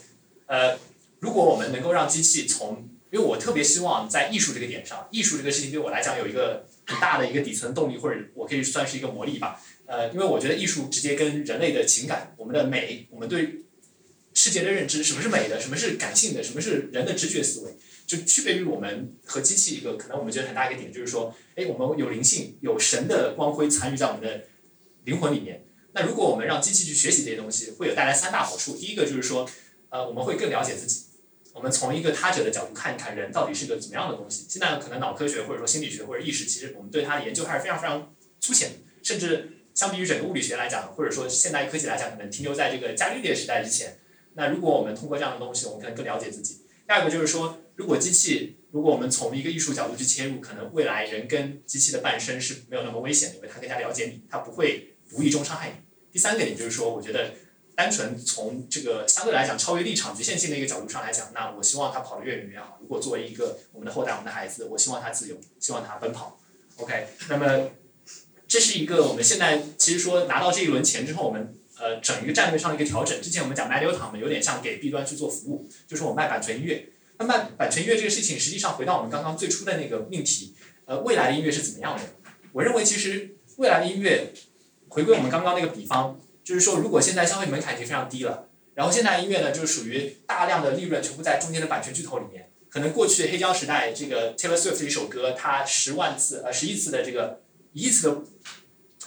[0.48, 0.78] 呃，
[1.20, 9.62] 如果我们能够让机器从，因为我特别希望在艺术这个点上，艺术这个事情对我来讲有一个很大的一个底层动力，或者我可以算是一个魔力吧。
[9.86, 13.64] 呃，因为我觉得艺术直接跟人类的情感、我们的美、我们对
[14.36, 17.72] 世界的认知，什么是美的，什么是感性的，什么是人的直觉思维，
[18.06, 24.46] 就区别于我们和机器一个可能我们觉得很大一个点，就是说，哎，我们有灵性，有神的光辉参与在我们的
[25.06, 25.66] 灵魂里面。
[25.94, 28.78] 那如果我们让机器去学习这些东西，会有带来三大好处。
[28.78, 29.50] 第一个就是说，
[29.90, 31.06] 呃，我们会更了解自己。
[31.60, 34.46] 我们从一个他者的角度看一看人到底是个怎么样的东西。
[34.48, 44.00] 现在可能脑科学或者说心理学或者意识，其实我们对它的研究还是非常非常粗浅的，甚至相比于整个物理学来讲，或者说现代科技来讲，可能停留在这个伽利略时代之前。
[44.36, 46.62] 那如果我们通过这样的东西，我们可能更了解自己。
[46.88, 55.76] 第二个就是说，如果机器，如果我们从一个艺术角度去切入，可能未来人跟机器的伴生是没有那么危险的，因为它更加了解你，它不会无意中伤害你。
[56.10, 57.34] 第三个点就是说，我觉得
[57.80, 62.78] 单纯从这个相对来讲超越立场局限性的一个角度上来讲，那我希望他跑得越远越好。
[62.82, 66.38] 如果作为一个我们的后代、我们的孩子，我希望他自由，希望他奔跑。
[66.76, 67.70] OK，那么
[68.50, 73.22] 这是一个我们现在其实说拿到这一轮钱之后，我们呃整一个战略上的一个调整。
[73.22, 76.90] 之前我们讲 Mediatom 嘛，有点像给 B 端去做服务，就是我卖版权音乐。
[77.18, 80.54] 那卖版权音乐这个事情，实际上回到我们刚刚最初的那个命题，
[80.84, 82.04] 呃，未来的音乐是怎么样的？
[82.52, 84.34] 我认为其实未来的音乐。
[84.92, 86.20] 回归我们刚刚那个比方，
[86.50, 92.50] 就是说，如果现在消费门槛已经非常低了，然后现在音乐呢，就是属于大量的利润全部在中间的版权巨头里面。
[92.72, 97.44] 可能过去黑胶时代，这个 Taylor Swift 一首歌，它十万次呃十亿次的这个
[97.74, 98.24] 一亿次的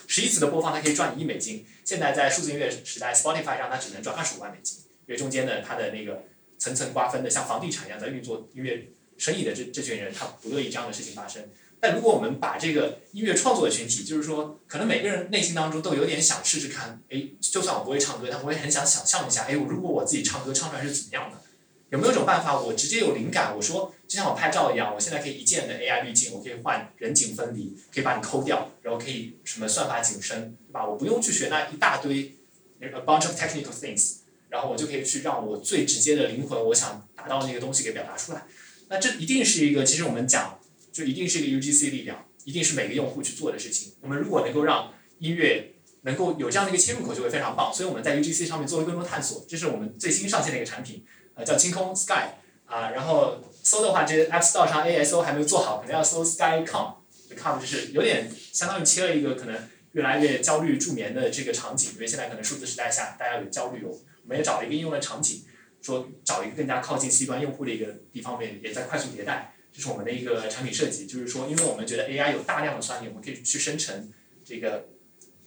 [0.07, 1.67] 十亿次的播放，它可以赚一亿美金。
[1.85, 4.79] 现在在数字音乐时代，Spotify 让它只能赚二十五万美金，
[5.09, 6.23] 因为中间的，它的那个
[6.59, 8.85] 层层瓜分的像房地产一样在运作音乐
[9.19, 11.43] 生意的这这群人，他不乐意这样的事情发生。
[11.83, 21.39] 但如果我们把这个音乐创作的群体，就是说，可能每个人内心当中都有点想试试看，哎，就算我不会唱歌，但我也很想想象一下，哎，我如果我自己唱歌唱出来是怎么样的？
[21.91, 23.53] 有没有一种办法，我直接有灵感？
[23.57, 30.87] 我说，就像我拍照一样，我现在可以一键的 AI 滤镜，我可以换人景分离，可以把你抠掉，然后可以什么算法景深，对吧？
[30.87, 32.37] 我不用去学那一大堆
[32.79, 34.19] a bunch of technical things，
[34.51, 38.45] 然后我就可以去让我最直接的灵魂，我想达到那个东西给表达出来。
[38.89, 40.61] 那这一定是一个，其实我们讲。
[40.93, 43.95] 就一定是一个 UGC 力量，一定是每个用户去做的事情。
[44.01, 47.73] 我们如果能够让音乐能够有这样的一个切入口，就会非常棒。
[47.73, 51.05] 所以我们在 UGC 上面做了更多探索，这是我们最新上线的一个产品，
[51.35, 52.35] 呃，叫清空 Sky
[52.67, 52.91] 啊。
[52.91, 59.57] 然后搜的话，这 App Store 上 ASO 还没有做好，可能要搜 Sky Com，com 就是有点相当于切了一个可能
[59.93, 63.91] 越来越焦虑助眠的这个场景，因为现在可能数字时代下大家有焦虑哦，
[64.25, 65.43] 我们也找了一个应用的场景，
[65.81, 74.13] 说找一个更加靠近 C 端用户的一个地方面，也在快速迭代，这是我们的一个产品设计，就是说，因为我们觉得 AI 有大量的算力，我们可以去生成
[74.45, 74.89] 这个。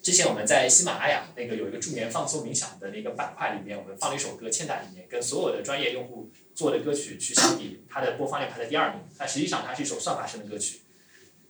[0.02, 10.82] 之前我们在喜马拉雅那个有一个助眠放松冥想的那个板块里面，我们放了一首歌《欠打》里面，跟所有的专业用户做的歌曲去相比，它的播放量排在第二名，但实际上它是一首算法生的歌曲。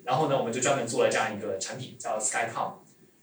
[0.06, 2.76] 然后呢，我们就专门做了这样一个产品，叫 Skycom。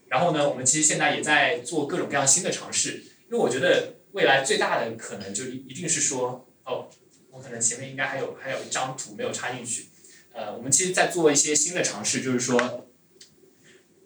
[0.09, 6.91] 然后呢，我们其实现在也在做各种各样新的尝试，因为我觉得未来最大的可能就一定是说，哦，
[7.43, 9.89] 可能前面应该还有还有一张图没有插进去。
[10.33, 12.89] 呃，我们其实在做一些新的尝试，就是说。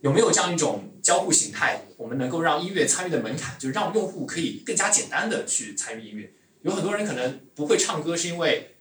[0.02, 1.82] 有没有这样一种交互形态？
[1.96, 6.32] 我们能够让音乐参与的门槛，就是让用户可以更加简单的去参与音乐。
[6.62, 8.76] 有很多人可能不会唱歌，是因为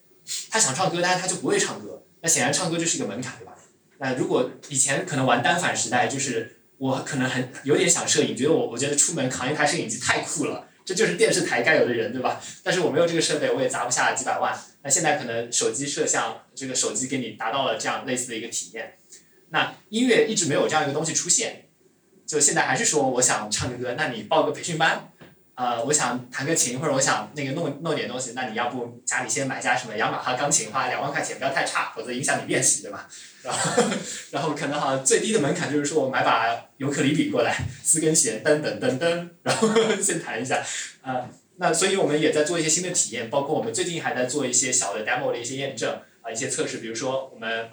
[0.51, 2.03] 他想唱歌，但是他就不会唱歌。
[2.21, 3.55] 那显然唱歌就是一个门槛，对吧？
[3.97, 12.39] 那如果以前可能玩单反时代，就是我可能很有点想摄影，觉得我我觉得出门扛一台摄影机太酷了，这就是电视台该有的人，对吧？
[12.63, 14.55] 但是我没有这个设备，我也砸不下几百万。
[14.83, 18.95] 那现在可能手机摄像，这个手机给你达到了这样类似的一个体验。
[19.49, 21.65] 那音乐一直没有这样一个东西出现，
[22.27, 25.11] 就现在还是说我想唱个歌，那你报个培训班，
[25.55, 33.07] 呃，我想弹个琴或者我想那个弄弄点东西，那你要不家里先买家什么雅马哈钢琴，花两万块钱，不要太差，否则影响你练习，对吧？
[33.41, 33.83] 然后
[34.31, 39.69] 然后可能好像最低的门槛就是说我买把尤克里里过来，四根弦噔噔噔噔，然后
[40.01, 40.61] 先弹一下，
[41.01, 47.69] 啊，那所以我们也在做一些新的体验，包括我们最近还在做一些小的 demo 的一些验证啊，一些测试，比如说我们。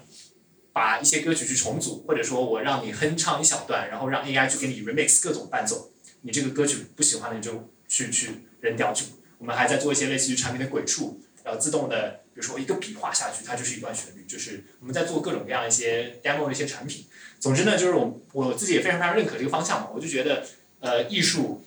[0.74, 5.91] 把一些歌曲去重组，或者说我让你哼唱一小段，然后让 AI 去给你 remix 各种伴奏。
[6.22, 8.30] 你这个歌曲不喜欢的，你就去去
[8.60, 8.92] 扔掉。
[8.92, 9.06] 去
[9.38, 14.24] 我们还在做一些类似于产品的鬼畜，然后自动的，比如说一个笔画下去，它就是一段旋律。
[14.26, 17.04] 就是我们在做各种各样一些 demo 的一些产品。
[17.38, 19.90] 总之呢，就是我我自己也非常非常认可这个方向嘛。
[19.94, 20.46] 我就觉得，
[20.80, 21.64] 呃，艺术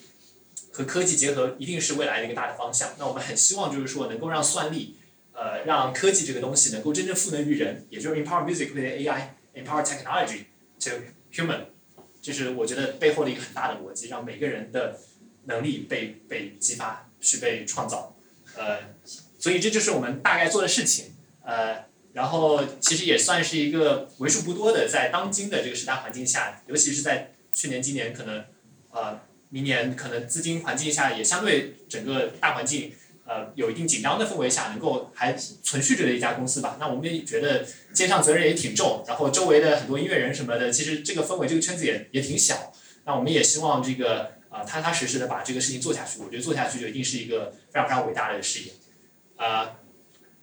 [0.72, 2.94] 和科技结合一定是未来的一个大的方向。
[2.98, 4.98] 那我们很希望就是说能够让算力。
[5.38, 10.46] 呃，让科技这个东西能够真正赋能于人，也就是 empower music with AI，empower technology
[10.80, 10.92] to
[11.30, 11.66] human，
[12.26, 15.00] 这是我觉得背后的一个很大的逻辑，让每个人的
[15.44, 18.16] 能力被被激发，去被创造。
[18.56, 18.80] 呃，
[19.38, 21.14] 所以这就是我们大概做的事情。
[21.44, 28.44] 呃，然后其实也算是一个为数不多的，在当今的这个时代环境下，尤其是在去年、今年可能，
[28.90, 32.92] 呃，明年可能资金环境下也相对整个大环境。
[33.28, 36.78] 呃，有一定紧张的氛围下，能够还存续着的一家公司吧。
[36.80, 42.72] 那我们也觉得肩上责任也挺重，然后周围的很多音乐人什么的，其实这个氛围这个圈子也也挺小。
[43.06, 46.20] 那我们也希望这个呃踏踏实实的把这个事情做下去。
[46.22, 48.72] 我觉得做下去就一定是一个非常非常伟大的事业。
[49.38, 49.72] 啊，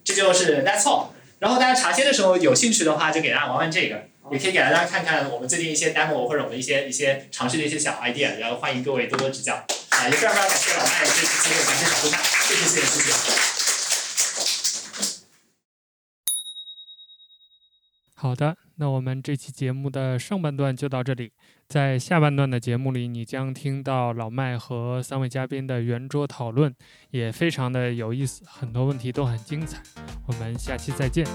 [0.04, 1.08] 这就是 That's all。
[1.38, 8.38] 然后大家茶歇的时候有兴趣的话，就给大家玩玩这个，也可以给大家看看我们最近一些 demo 或者我们一些一些尝试的一些小 idea。
[8.38, 9.54] 然后欢迎各位多多指教。
[9.54, 13.52] 啊，也非常非常感谢老麦这次机会，感谢小猪看，谢谢谢谢谢谢。
[18.14, 21.32] 好的，那我们这期节目的上半段就到这里，
[21.68, 26.74] 在下半段的节目里，你将听到老麦和三位嘉宾的圆桌讨论，
[27.10, 29.82] 也非常的有意思，很多问题都很精彩。
[30.26, 31.26] 我们下期再见。